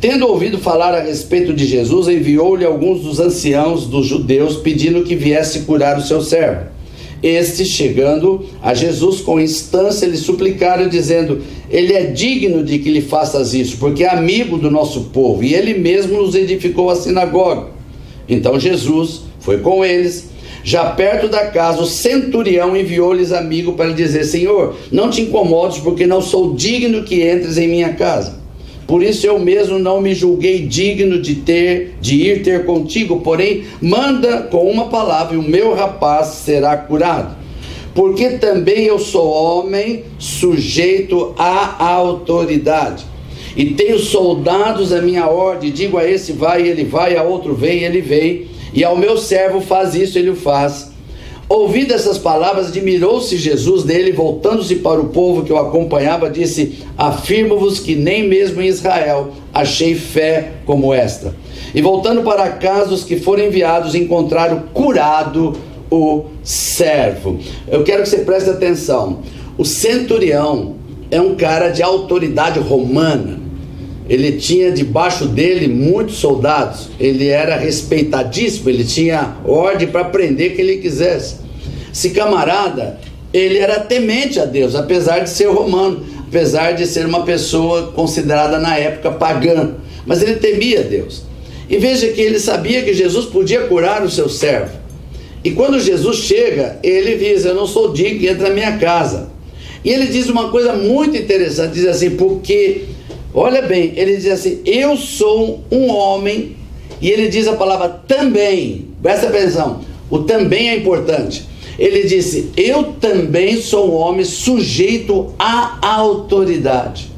Tendo 0.00 0.28
ouvido 0.28 0.58
falar 0.58 0.94
a 0.94 1.00
respeito 1.00 1.52
de 1.52 1.66
Jesus, 1.66 2.06
enviou-lhe 2.06 2.64
alguns 2.64 3.00
dos 3.00 3.18
anciãos 3.18 3.84
dos 3.84 4.06
judeus, 4.06 4.56
pedindo 4.56 5.02
que 5.02 5.16
viesse 5.16 5.62
curar 5.62 5.98
o 5.98 6.02
seu 6.02 6.22
servo. 6.22 6.68
Este, 7.20 7.64
chegando 7.64 8.46
a 8.62 8.74
Jesus 8.74 9.20
com 9.20 9.40
instância, 9.40 10.06
lhe 10.06 10.16
suplicaram, 10.16 10.88
dizendo: 10.88 11.42
Ele 11.68 11.92
é 11.94 12.04
digno 12.04 12.62
de 12.62 12.78
que 12.78 12.92
lhe 12.92 13.00
faças 13.00 13.54
isso, 13.54 13.78
porque 13.78 14.04
é 14.04 14.08
amigo 14.08 14.56
do 14.56 14.70
nosso 14.70 15.06
povo, 15.12 15.42
e 15.42 15.52
ele 15.52 15.74
mesmo 15.74 16.22
nos 16.22 16.36
edificou 16.36 16.90
a 16.90 16.94
sinagoga. 16.94 17.70
Então 18.28 18.60
Jesus 18.60 19.22
foi 19.40 19.58
com 19.58 19.84
eles. 19.84 20.28
Já 20.62 20.90
perto 20.90 21.28
da 21.28 21.46
casa, 21.46 21.80
o 21.80 21.86
centurião 21.86 22.76
enviou-lhes 22.76 23.32
amigo 23.32 23.72
para 23.72 23.86
lhe 23.86 23.94
dizer: 23.94 24.22
Senhor, 24.22 24.76
não 24.92 25.10
te 25.10 25.22
incomodes, 25.22 25.78
porque 25.78 26.06
não 26.06 26.22
sou 26.22 26.54
digno 26.54 27.02
que 27.02 27.28
entres 27.28 27.58
em 27.58 27.66
minha 27.66 27.94
casa. 27.94 28.37
Por 28.88 29.02
isso 29.02 29.26
eu 29.26 29.38
mesmo 29.38 29.78
não 29.78 30.00
me 30.00 30.14
julguei 30.14 30.60
digno 30.66 31.20
de 31.20 31.34
ter 31.34 31.96
de 32.00 32.22
ir 32.22 32.42
ter 32.42 32.64
contigo, 32.64 33.20
porém 33.20 33.64
manda 33.82 34.44
com 34.44 34.68
uma 34.68 34.88
palavra 34.88 35.34
e 35.34 35.38
o 35.38 35.42
meu 35.42 35.74
rapaz 35.74 36.28
será 36.28 36.74
curado. 36.74 37.36
Porque 37.94 38.30
também 38.38 38.84
eu 38.86 38.98
sou 38.98 39.30
homem 39.30 40.04
sujeito 40.18 41.34
à 41.36 41.84
autoridade. 41.84 43.04
E 43.54 43.66
tenho 43.72 43.98
soldados 43.98 44.90
à 44.90 45.02
minha 45.02 45.26
ordem, 45.26 45.70
digo 45.70 45.98
a 45.98 46.08
esse 46.08 46.32
vai, 46.32 46.66
ele 46.66 46.84
vai, 46.84 47.14
a 47.14 47.22
outro 47.22 47.54
vem, 47.54 47.82
ele 47.82 48.00
vem, 48.00 48.46
e 48.72 48.82
ao 48.84 48.96
meu 48.96 49.18
servo 49.18 49.60
faz 49.60 49.94
isso, 49.94 50.18
ele 50.18 50.30
o 50.30 50.36
faz. 50.36 50.87
Ouvindo 51.48 51.94
essas 51.94 52.18
palavras, 52.18 52.68
admirou-se 52.68 53.34
Jesus 53.38 53.82
dele, 53.82 54.12
voltando-se 54.12 54.76
para 54.76 55.00
o 55.00 55.08
povo 55.08 55.44
que 55.44 55.52
o 55.52 55.56
acompanhava, 55.56 56.28
disse: 56.28 56.84
Afirmo-vos 56.96 57.80
que 57.80 57.94
nem 57.94 58.28
mesmo 58.28 58.60
em 58.60 58.66
Israel 58.66 59.32
achei 59.52 59.94
fé 59.94 60.52
como 60.66 60.92
esta. 60.92 61.34
E 61.74 61.80
voltando 61.80 62.22
para 62.22 62.50
casa, 62.50 62.92
os 62.92 63.02
que 63.02 63.16
foram 63.16 63.44
enviados 63.44 63.94
encontraram 63.94 64.64
curado 64.74 65.56
o 65.90 66.24
servo. 66.42 67.38
Eu 67.66 67.82
quero 67.82 68.02
que 68.02 68.10
você 68.10 68.18
preste 68.18 68.50
atenção. 68.50 69.20
O 69.56 69.64
centurião 69.64 70.76
é 71.10 71.20
um 71.20 71.34
cara 71.34 71.70
de 71.70 71.82
autoridade 71.82 72.58
romana. 72.60 73.47
Ele 74.08 74.32
tinha 74.32 74.72
debaixo 74.72 75.26
dele 75.26 75.68
muitos 75.68 76.16
soldados. 76.16 76.88
Ele 76.98 77.28
era 77.28 77.56
respeitadíssimo. 77.56 78.70
Ele 78.70 78.84
tinha 78.84 79.36
ordem 79.44 79.88
para 79.88 80.04
prender 80.04 80.54
quem 80.54 80.64
ele 80.64 80.78
quisesse. 80.78 81.36
Esse 81.92 82.10
camarada, 82.10 82.98
ele 83.32 83.58
era 83.58 83.80
temente 83.80 84.40
a 84.40 84.44
Deus, 84.44 84.74
apesar 84.74 85.20
de 85.20 85.30
ser 85.30 85.48
romano, 85.48 86.04
apesar 86.26 86.72
de 86.72 86.86
ser 86.86 87.06
uma 87.06 87.24
pessoa 87.24 87.92
considerada 87.92 88.58
na 88.58 88.76
época 88.78 89.10
pagã. 89.10 89.74
Mas 90.06 90.22
ele 90.22 90.36
temia 90.36 90.82
Deus. 90.82 91.22
E 91.68 91.76
veja 91.76 92.08
que 92.08 92.20
ele 92.20 92.38
sabia 92.38 92.82
que 92.82 92.94
Jesus 92.94 93.26
podia 93.26 93.62
curar 93.62 94.02
o 94.02 94.10
seu 94.10 94.28
servo. 94.28 94.72
E 95.44 95.50
quando 95.50 95.78
Jesus 95.78 96.18
chega, 96.18 96.78
ele 96.82 97.16
diz: 97.16 97.44
Eu 97.44 97.54
não 97.54 97.66
sou 97.66 97.92
digno, 97.92 98.26
entra 98.26 98.48
na 98.48 98.54
minha 98.54 98.78
casa. 98.78 99.28
E 99.84 99.90
ele 99.90 100.06
diz 100.06 100.28
uma 100.28 100.50
coisa 100.50 100.72
muito 100.74 101.16
interessante: 101.16 101.74
diz 101.74 101.86
assim, 101.86 102.10
porque, 102.10 102.84
olha 103.38 103.62
bem, 103.62 103.92
ele 103.96 104.16
diz 104.16 104.26
assim: 104.26 104.60
Eu 104.64 104.96
sou 104.96 105.64
um 105.70 105.88
homem, 105.90 106.56
e 107.00 107.10
ele 107.10 107.28
diz 107.28 107.46
a 107.46 107.54
palavra 107.54 107.88
também, 107.88 108.86
presta 109.02 109.28
atenção, 109.28 109.80
o 110.10 110.20
também 110.20 110.70
é 110.70 110.76
importante. 110.76 111.46
Ele 111.78 112.04
disse: 112.04 112.50
Eu 112.56 112.94
também 112.94 113.60
sou 113.60 113.92
um 113.92 113.94
homem 113.94 114.24
sujeito 114.24 115.32
à 115.38 115.78
autoridade. 115.80 117.10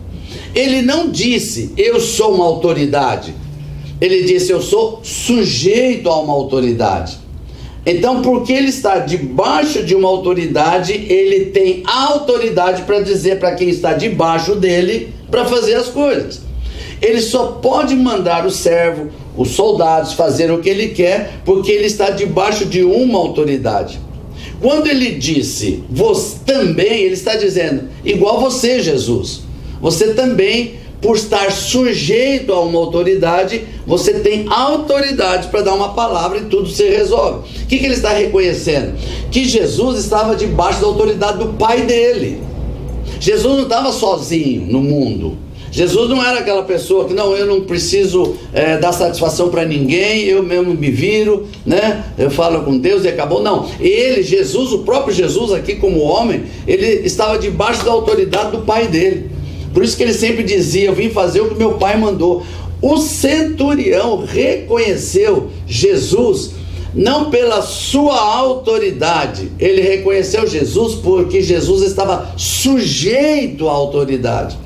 Ele 0.55 0.83
não 0.83 1.11
disse: 1.11 1.73
Eu 1.77 1.99
sou 1.99 2.35
uma 2.35 2.45
autoridade. 2.45 3.35
Ele 4.01 4.25
disse: 4.25 4.53
Eu 4.53 4.61
sou 4.61 5.01
sujeito 5.03 6.11
a 6.11 6.21
uma 6.21 6.35
autoridade. 6.35 7.19
Então, 7.87 8.21
porque 8.21 8.53
ele 8.53 8.69
está 8.69 8.99
debaixo 8.99 9.83
de 9.83 9.95
uma 9.95 10.09
autoridade, 10.09 10.93
ele 10.93 11.47
tem 11.47 11.83
autoridade 11.87 12.83
para 12.83 13.01
dizer 13.01 13.39
para 13.39 13.55
quem 13.55 13.71
está 13.71 13.95
debaixo 13.95 14.55
dele 14.55 15.15
para 15.31 15.45
fazer 15.45 15.75
as 15.75 15.89
coisas. 15.89 16.41
Ele 17.01 17.21
só 17.21 17.53
pode 17.63 17.95
mandar 17.95 18.47
o 18.47 18.51
servo, 18.51 19.09
os 19.37 19.51
soldados 19.51 20.13
fazer 20.13 20.51
o 20.51 20.59
que 20.59 20.69
ele 20.69 20.89
quer, 20.89 21.41
porque 21.45 21.73
ele 21.73 21.87
está 21.87 22.11
debaixo 22.11 22.67
de 22.67 22.83
uma 22.83 23.19
autoridade. 23.19 23.99
Quando 24.61 24.87
ele 24.89 25.13
disse, 25.13 25.83
você 25.89 26.37
também, 26.45 27.01
ele 27.01 27.15
está 27.15 27.35
dizendo, 27.37 27.89
igual 28.05 28.39
você, 28.41 28.81
Jesus. 28.81 29.41
Você 29.81 30.13
também, 30.13 30.75
por 31.01 31.17
estar 31.17 31.51
sujeito 31.51 32.53
a 32.53 32.61
uma 32.61 32.79
autoridade, 32.79 33.65
você 33.87 34.15
tem 34.21 34.45
autoridade 34.51 35.49
para 35.49 35.63
dar 35.63 35.73
uma 35.73 35.95
palavra 35.95 36.39
e 36.39 36.45
tudo 36.45 36.69
se 36.69 36.87
resolve. 36.87 37.49
O 37.63 37.67
que, 37.67 37.79
que 37.79 37.87
ele 37.87 37.95
está 37.95 38.11
reconhecendo? 38.11 38.93
Que 39.31 39.47
Jesus 39.47 39.99
estava 39.99 40.37
debaixo 40.37 40.83
da 40.83 40.87
autoridade 40.87 41.39
do 41.39 41.55
Pai 41.55 41.81
dele. 41.83 42.50
Jesus 43.21 43.55
não 43.55 43.65
estava 43.65 43.93
sozinho 43.93 44.67
no 44.67 44.81
mundo. 44.81 45.37
Jesus 45.71 46.09
não 46.09 46.25
era 46.25 46.41
aquela 46.41 46.65
pessoa 46.65 47.07
que 47.07 47.15
não, 47.15 47.37
eu 47.37 47.47
não 47.47 47.61
preciso 47.61 48.35
é, 48.53 48.77
dar 48.77 48.93
satisfação 48.93 49.51
para 49.51 49.65
ninguém, 49.65 50.25
eu 50.25 50.43
mesmo 50.43 50.75
me 50.75 50.91
viro, 50.91 51.47
né? 51.65 52.05
Eu 52.19 52.31
falo 52.31 52.65
com 52.65 52.77
Deus 52.77 53.05
e 53.05 53.09
acabou. 53.09 53.41
Não, 53.41 53.69
ele, 53.79 54.23
Jesus, 54.23 54.73
o 54.73 54.81
próprio 54.81 55.15
Jesus 55.15 55.53
aqui 55.53 55.77
como 55.77 56.01
homem, 56.01 56.43
ele 56.67 57.07
estava 57.07 57.39
debaixo 57.39 57.85
da 57.85 57.93
autoridade 57.93 58.51
do 58.51 58.63
pai 58.63 58.89
dele. 58.89 59.31
Por 59.73 59.85
isso 59.85 59.97
que 59.97 60.03
ele 60.03 60.15
sempre 60.15 60.43
dizia: 60.43 60.87
Eu 60.87 60.95
vim 60.95 61.11
fazer 61.11 61.41
o 61.41 61.51
que 61.51 61.55
meu 61.55 61.75
pai 61.75 61.97
mandou. 61.97 62.43
O 62.83 62.97
centurião 62.97 64.25
reconheceu 64.25 65.51
Jesus 65.67 66.53
não 66.95 67.31
pela 67.31 67.63
sua 67.63 68.19
autoridade. 68.19 69.51
Ele 69.59 69.81
reconheceu 69.81 70.47
Jesus 70.47 70.97
porque 70.97 71.43
Jesus 71.43 71.83
estava 71.83 72.33
sujeito 72.37 73.69
à 73.69 73.73
autoridade. 73.73 74.59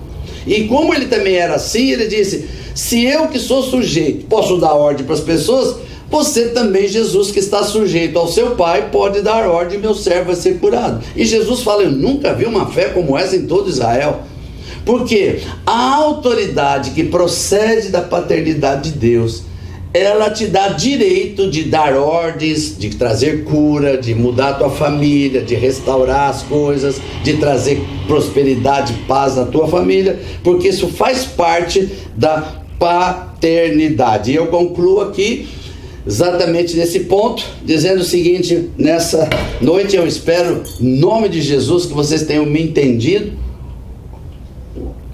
E 0.47 0.65
como 0.65 0.95
ele 0.95 1.07
também 1.07 1.37
era 1.37 1.55
assim, 1.55 1.91
ele 1.91 2.07
disse: 2.07 2.49
se 2.75 3.05
eu 3.05 3.29
que 3.29 3.39
sou 3.39 3.63
sujeito 3.63 4.27
posso 4.27 4.59
dar 4.59 4.75
ordem 4.75 5.07
para 5.07 5.15
as 5.15 5.21
pessoas, 5.21 5.77
você 6.11 6.51
também, 6.51 6.87
Jesus, 6.87 7.31
que 7.31 7.39
está 7.39 7.63
sujeito 7.63 8.19
ao 8.19 8.29
seu 8.29 8.51
Pai, 8.53 8.91
pode 8.91 9.21
dar 9.21 9.49
ordem, 9.49 9.79
meu 9.79 9.95
servo 9.95 10.27
vai 10.27 10.37
ser 10.37 10.59
curado. 10.59 11.05
E 11.17 11.25
Jesus 11.25 11.63
fala: 11.63 11.83
Eu 11.83 11.91
nunca 11.91 12.35
vi 12.35 12.45
uma 12.45 12.67
fé 12.67 12.91
como 12.91 13.17
essa 13.17 13.37
em 13.37 13.47
todo 13.47 13.71
Israel. 13.71 14.23
Porque 14.85 15.41
a 15.65 15.95
autoridade 15.95 16.91
que 16.91 17.05
procede 17.05 17.89
da 17.89 18.03
paternidade 18.03 18.91
de 18.91 18.99
Deus, 18.99 19.43
ela 19.95 20.29
te 20.29 20.49
dá 20.49 20.71
direito 20.71 21.49
de 21.49 21.63
dar 21.63 21.95
ordens, 21.97 22.77
de 22.77 22.91
trazer 22.91 23.45
cura, 23.45 23.97
de 23.97 24.13
mudar 24.13 24.49
a 24.49 24.55
tua 24.55 24.71
família, 24.71 25.41
de 25.41 25.55
restaurar 25.55 26.31
as 26.31 26.43
coisas, 26.43 27.01
de 27.23 27.35
trazer 27.35 27.81
prosperidade, 28.09 28.93
paz 29.07 29.37
na 29.37 29.45
tua 29.45 29.69
família, 29.69 30.19
porque 30.43 30.67
isso 30.67 30.89
faz 30.89 31.25
parte 31.25 31.89
da 32.17 32.65
paternidade. 32.77 34.33
E 34.33 34.35
eu 34.35 34.49
concluo 34.49 35.01
aqui 35.01 35.47
exatamente 36.05 36.77
nesse 36.77 37.01
ponto, 37.01 37.45
dizendo 37.65 38.01
o 38.01 38.05
seguinte: 38.05 38.71
nessa 38.77 39.31
noite 39.61 39.95
eu 39.95 40.05
espero, 40.05 40.65
em 40.81 40.99
nome 40.99 41.29
de 41.29 41.41
Jesus, 41.41 41.87
que 41.87 41.95
vocês 41.95 42.25
tenham 42.25 42.45
me 42.45 42.61
entendido. 42.61 43.45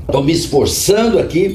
Estou 0.06 0.24
me 0.24 0.32
esforçando 0.32 1.18
aqui 1.18 1.52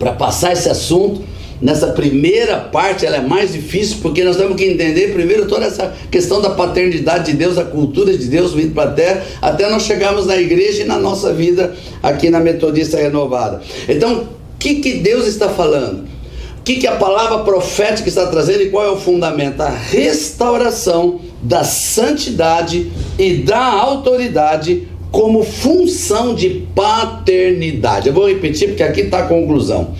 para 0.00 0.12
passar 0.12 0.52
esse 0.52 0.68
assunto. 0.68 1.29
Nessa 1.60 1.88
primeira 1.88 2.56
parte 2.58 3.04
ela 3.04 3.18
é 3.18 3.20
mais 3.20 3.52
difícil 3.52 3.98
porque 4.00 4.24
nós 4.24 4.36
temos 4.36 4.56
que 4.56 4.64
entender 4.64 5.12
primeiro 5.12 5.46
toda 5.46 5.66
essa 5.66 5.92
questão 6.10 6.40
da 6.40 6.50
paternidade 6.50 7.32
de 7.32 7.36
Deus, 7.36 7.58
a 7.58 7.64
cultura 7.64 8.16
de 8.16 8.26
Deus 8.26 8.54
vindo 8.54 8.72
para 8.72 8.90
a 8.90 8.92
terra, 8.94 9.22
até 9.42 9.68
nós 9.68 9.82
chegarmos 9.82 10.26
na 10.26 10.36
igreja 10.36 10.82
e 10.82 10.86
na 10.86 10.98
nossa 10.98 11.34
vida 11.34 11.74
aqui 12.02 12.30
na 12.30 12.40
Metodista 12.40 12.96
Renovada. 12.96 13.60
Então, 13.86 14.22
o 14.22 14.26
que, 14.58 14.76
que 14.76 14.94
Deus 14.94 15.26
está 15.26 15.50
falando? 15.50 16.08
O 16.58 16.62
que, 16.62 16.76
que 16.76 16.86
a 16.86 16.96
palavra 16.96 17.38
profética 17.38 18.08
está 18.08 18.26
trazendo 18.26 18.62
e 18.62 18.70
qual 18.70 18.84
é 18.84 18.90
o 18.90 18.96
fundamento? 18.96 19.60
A 19.60 19.70
restauração 19.70 21.20
da 21.42 21.64
santidade 21.64 22.90
e 23.18 23.34
da 23.34 23.64
autoridade 23.64 24.88
como 25.10 25.42
função 25.42 26.34
de 26.34 26.66
paternidade. 26.74 28.08
Eu 28.08 28.14
vou 28.14 28.28
repetir 28.28 28.68
porque 28.68 28.82
aqui 28.82 29.00
está 29.02 29.20
a 29.20 29.26
conclusão. 29.26 29.94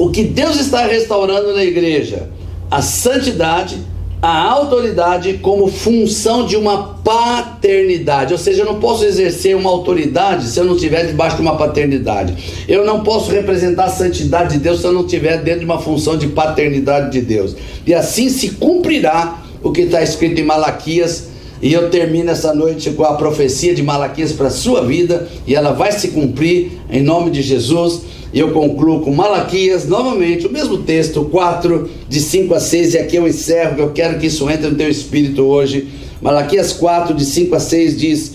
O 0.00 0.08
que 0.08 0.22
Deus 0.22 0.58
está 0.58 0.86
restaurando 0.86 1.52
na 1.52 1.62
igreja? 1.62 2.30
A 2.70 2.80
santidade, 2.80 3.76
a 4.22 4.50
autoridade 4.50 5.34
como 5.42 5.68
função 5.68 6.46
de 6.46 6.56
uma 6.56 6.94
paternidade. 7.04 8.32
Ou 8.32 8.38
seja, 8.38 8.62
eu 8.62 8.64
não 8.64 8.80
posso 8.80 9.04
exercer 9.04 9.54
uma 9.54 9.68
autoridade 9.68 10.46
se 10.46 10.58
eu 10.58 10.64
não 10.64 10.74
estiver 10.74 11.06
debaixo 11.06 11.36
de 11.36 11.42
uma 11.42 11.54
paternidade. 11.54 12.64
Eu 12.66 12.82
não 12.86 13.02
posso 13.02 13.30
representar 13.30 13.84
a 13.84 13.88
santidade 13.90 14.54
de 14.54 14.60
Deus 14.60 14.80
se 14.80 14.86
eu 14.86 14.92
não 14.94 15.02
estiver 15.02 15.42
dentro 15.42 15.60
de 15.60 15.66
uma 15.66 15.78
função 15.78 16.16
de 16.16 16.28
paternidade 16.28 17.12
de 17.12 17.20
Deus. 17.20 17.54
E 17.86 17.92
assim 17.92 18.30
se 18.30 18.52
cumprirá 18.52 19.42
o 19.62 19.70
que 19.70 19.82
está 19.82 20.02
escrito 20.02 20.40
em 20.40 20.44
Malaquias. 20.44 21.28
E 21.60 21.74
eu 21.74 21.90
termino 21.90 22.30
essa 22.30 22.54
noite 22.54 22.90
com 22.92 23.04
a 23.04 23.16
profecia 23.16 23.74
de 23.74 23.82
Malaquias 23.82 24.32
para 24.32 24.46
a 24.46 24.50
sua 24.50 24.82
vida, 24.82 25.28
e 25.46 25.54
ela 25.54 25.72
vai 25.72 25.92
se 25.92 26.08
cumprir 26.08 26.80
em 26.88 27.02
nome 27.02 27.30
de 27.30 27.42
Jesus. 27.42 28.00
E 28.32 28.38
eu 28.38 28.52
concluo 28.52 29.00
com 29.00 29.12
Malaquias, 29.12 29.88
novamente, 29.88 30.46
o 30.46 30.52
mesmo 30.52 30.78
texto, 30.78 31.24
4, 31.24 31.90
de 32.08 32.20
5 32.20 32.54
a 32.54 32.60
6, 32.60 32.94
e 32.94 32.98
aqui 32.98 33.16
eu 33.16 33.26
encerro, 33.26 33.74
que 33.74 33.82
eu 33.82 33.90
quero 33.90 34.18
que 34.18 34.26
isso 34.26 34.48
entre 34.48 34.68
no 34.68 34.76
teu 34.76 34.88
espírito 34.88 35.42
hoje. 35.42 35.88
Malaquias 36.22 36.72
4, 36.72 37.14
de 37.14 37.24
5 37.24 37.54
a 37.56 37.60
6 37.60 37.98
diz: 37.98 38.32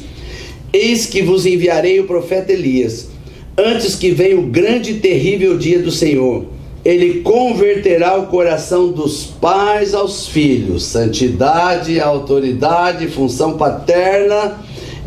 Eis 0.73 1.05
que 1.05 1.21
vos 1.21 1.45
enviarei 1.45 1.99
o 1.99 2.07
profeta 2.07 2.51
Elias, 2.51 3.07
antes 3.57 3.95
que 3.95 4.11
venha 4.11 4.37
o 4.37 4.43
grande 4.43 4.91
e 4.91 4.99
terrível 4.99 5.57
dia 5.57 5.79
do 5.79 5.91
Senhor. 5.91 6.45
Ele 6.83 7.21
converterá 7.21 8.15
o 8.15 8.27
coração 8.27 8.91
dos 8.91 9.23
pais 9.23 9.95
aos 9.95 10.27
filhos, 10.27 10.83
santidade, 10.83 11.99
autoridade, 11.99 13.07
função 13.07 13.57
paterna, 13.57 14.59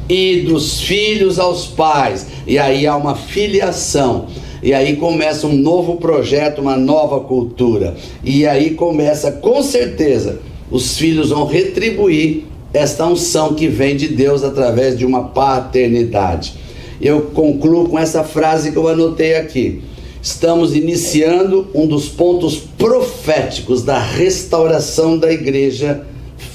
e 0.09 0.41
dos 0.41 0.81
filhos 0.81 1.39
aos 1.39 1.67
pais. 1.67 2.27
E 2.47 2.59
aí 2.59 2.87
há 2.87 2.97
uma 2.97 3.15
filiação. 3.15 4.27
E 4.63 4.75
aí 4.75 4.97
começa 4.97 5.47
um 5.47 5.55
novo 5.55 5.97
projeto, 5.97 6.61
uma 6.61 6.77
nova 6.77 7.21
cultura. 7.21 7.95
E 8.25 8.47
aí 8.47 8.71
começa, 8.71 9.31
com 9.33 9.63
certeza, 9.63 10.41
os 10.71 10.99
filhos 10.99 11.31
vão 11.31 11.47
retribuir 11.47 12.45
esta 12.73 13.07
unção 13.07 13.55
que 13.55 13.69
vem 13.69 13.97
de 13.97 14.09
Deus 14.09 14.43
através 14.45 14.99
de 14.99 15.07
uma 15.07 15.25
paternidade. 15.29 16.55
Eu 17.01 17.23
concluo 17.33 17.89
com 17.89 17.99
essa 17.99 18.25
frase 18.25 18.73
que 18.73 18.77
eu 18.77 18.89
anotei 18.89 19.37
aqui. 19.37 19.83
Estamos 20.21 20.75
iniciando 20.75 21.69
um 21.73 21.87
dos 21.87 22.09
pontos 22.09 22.57
proféticos 22.57 23.83
da 23.83 23.99
restauração 23.99 25.17
da 25.17 25.33
igreja, 25.33 26.05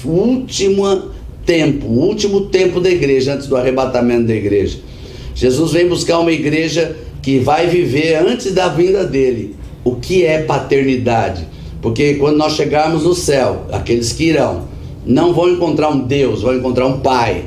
último 0.04 1.10
tempo, 1.46 1.86
último 1.86 2.42
tempo 2.46 2.78
da 2.78 2.90
igreja, 2.90 3.34
antes 3.34 3.46
do 3.46 3.56
arrebatamento 3.56 4.26
da 4.26 4.34
igreja. 4.34 4.78
Jesus 5.34 5.72
vem 5.72 5.88
buscar 5.88 6.18
uma 6.18 6.30
igreja 6.30 6.94
que 7.24 7.38
vai 7.38 7.66
viver 7.66 8.16
antes 8.16 8.52
da 8.52 8.68
vinda 8.68 9.02
dele. 9.02 9.56
O 9.82 9.96
que 9.96 10.26
é 10.26 10.42
paternidade? 10.42 11.48
Porque 11.80 12.14
quando 12.14 12.36
nós 12.36 12.52
chegarmos 12.52 13.04
no 13.04 13.14
céu, 13.14 13.64
aqueles 13.72 14.12
que 14.12 14.24
irão, 14.24 14.64
não 15.06 15.32
vão 15.32 15.48
encontrar 15.48 15.88
um 15.88 16.00
Deus, 16.00 16.42
vão 16.42 16.54
encontrar 16.54 16.86
um 16.86 17.00
Pai, 17.00 17.44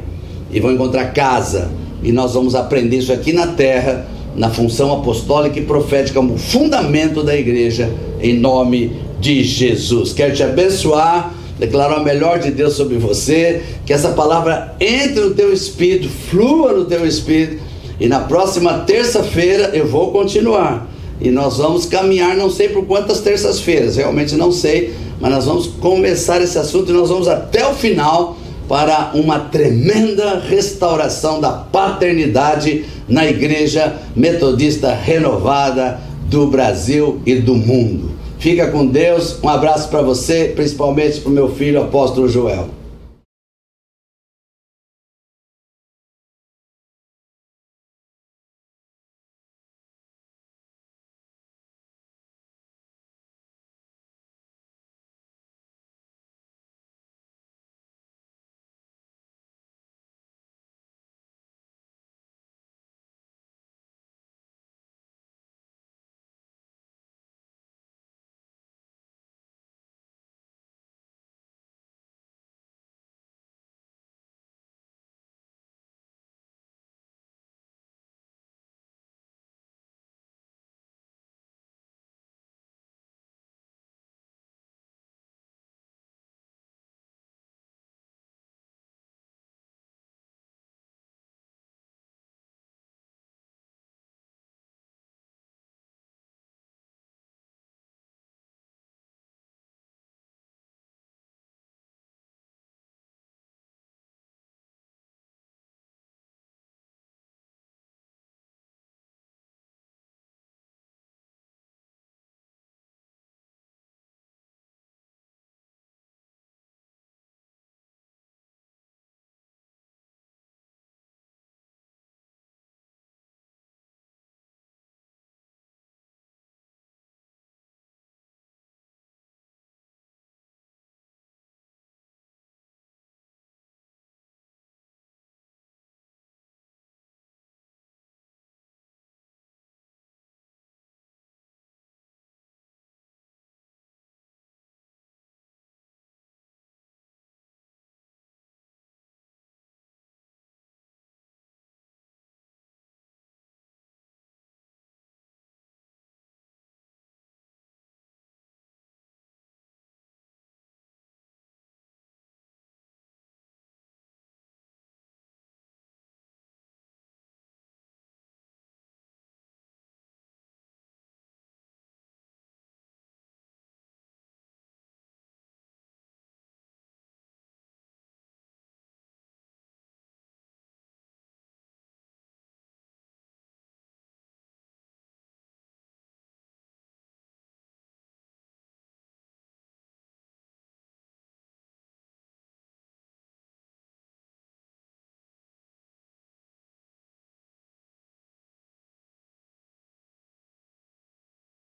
e 0.52 0.60
vão 0.60 0.72
encontrar 0.72 1.14
casa, 1.14 1.70
e 2.02 2.12
nós 2.12 2.34
vamos 2.34 2.56
aprender 2.56 2.98
isso 2.98 3.14
aqui 3.14 3.32
na 3.32 3.48
terra, 3.48 4.08
na 4.36 4.50
função 4.50 4.92
apostólica 4.94 5.60
e 5.60 5.64
profética, 5.64 6.20
como 6.20 6.38
fundamento 6.40 7.22
da 7.22 7.36
igreja, 7.36 7.92
em 8.20 8.34
nome 8.34 8.94
de 9.20 9.44
Jesus. 9.44 10.12
Quero 10.12 10.34
te 10.34 10.42
abençoar, 10.42 11.36
declarar 11.60 12.00
o 12.00 12.04
melhor 12.04 12.40
de 12.40 12.50
Deus 12.50 12.74
sobre 12.74 12.98
você, 12.98 13.62
que 13.86 13.94
essa 13.94 14.10
palavra 14.10 14.76
entre 14.80 15.22
no 15.22 15.36
teu 15.36 15.54
espírito, 15.54 16.10
flua 16.10 16.74
no 16.74 16.86
teu 16.86 17.06
espírito 17.06 17.67
e 18.00 18.08
na 18.08 18.22
próxima 18.22 18.80
terça-feira 18.80 19.72
eu 19.74 19.88
vou 19.88 20.12
continuar. 20.12 20.88
E 21.20 21.32
nós 21.32 21.58
vamos 21.58 21.86
caminhar, 21.86 22.36
não 22.36 22.50
sei 22.50 22.70
por 22.70 22.86
quantas 22.86 23.22
terças-feiras, 23.22 23.96
realmente 23.96 24.36
não 24.36 24.52
sei, 24.52 24.94
mas 25.20 25.32
nós 25.32 25.46
vamos 25.46 25.68
começar 25.68 26.42
esse 26.42 26.60
assunto 26.60 26.92
e 26.92 26.94
nós 26.94 27.10
vamos 27.10 27.28
até 27.28 27.68
o 27.68 27.74
final 27.74 28.38
para 28.68 29.12
uma 29.16 29.40
tremenda 29.40 30.40
restauração 30.40 31.40
da 31.40 31.52
paternidade 31.52 32.86
na 33.08 33.26
Igreja 33.26 33.96
Metodista 34.16 34.94
Renovada 34.94 36.00
do 36.30 36.48
Brasil 36.48 37.20
e 37.26 37.36
do 37.36 37.56
mundo. 37.56 38.12
Fica 38.38 38.68
com 38.68 38.86
Deus, 38.86 39.38
um 39.42 39.50
abraço 39.50 39.90
para 39.90 40.02
você, 40.02 40.52
principalmente 40.56 41.22
para 41.22 41.30
o 41.30 41.34
meu 41.34 41.50
filho, 41.50 41.82
apóstolo 41.82 42.30
Joel. 42.30 42.70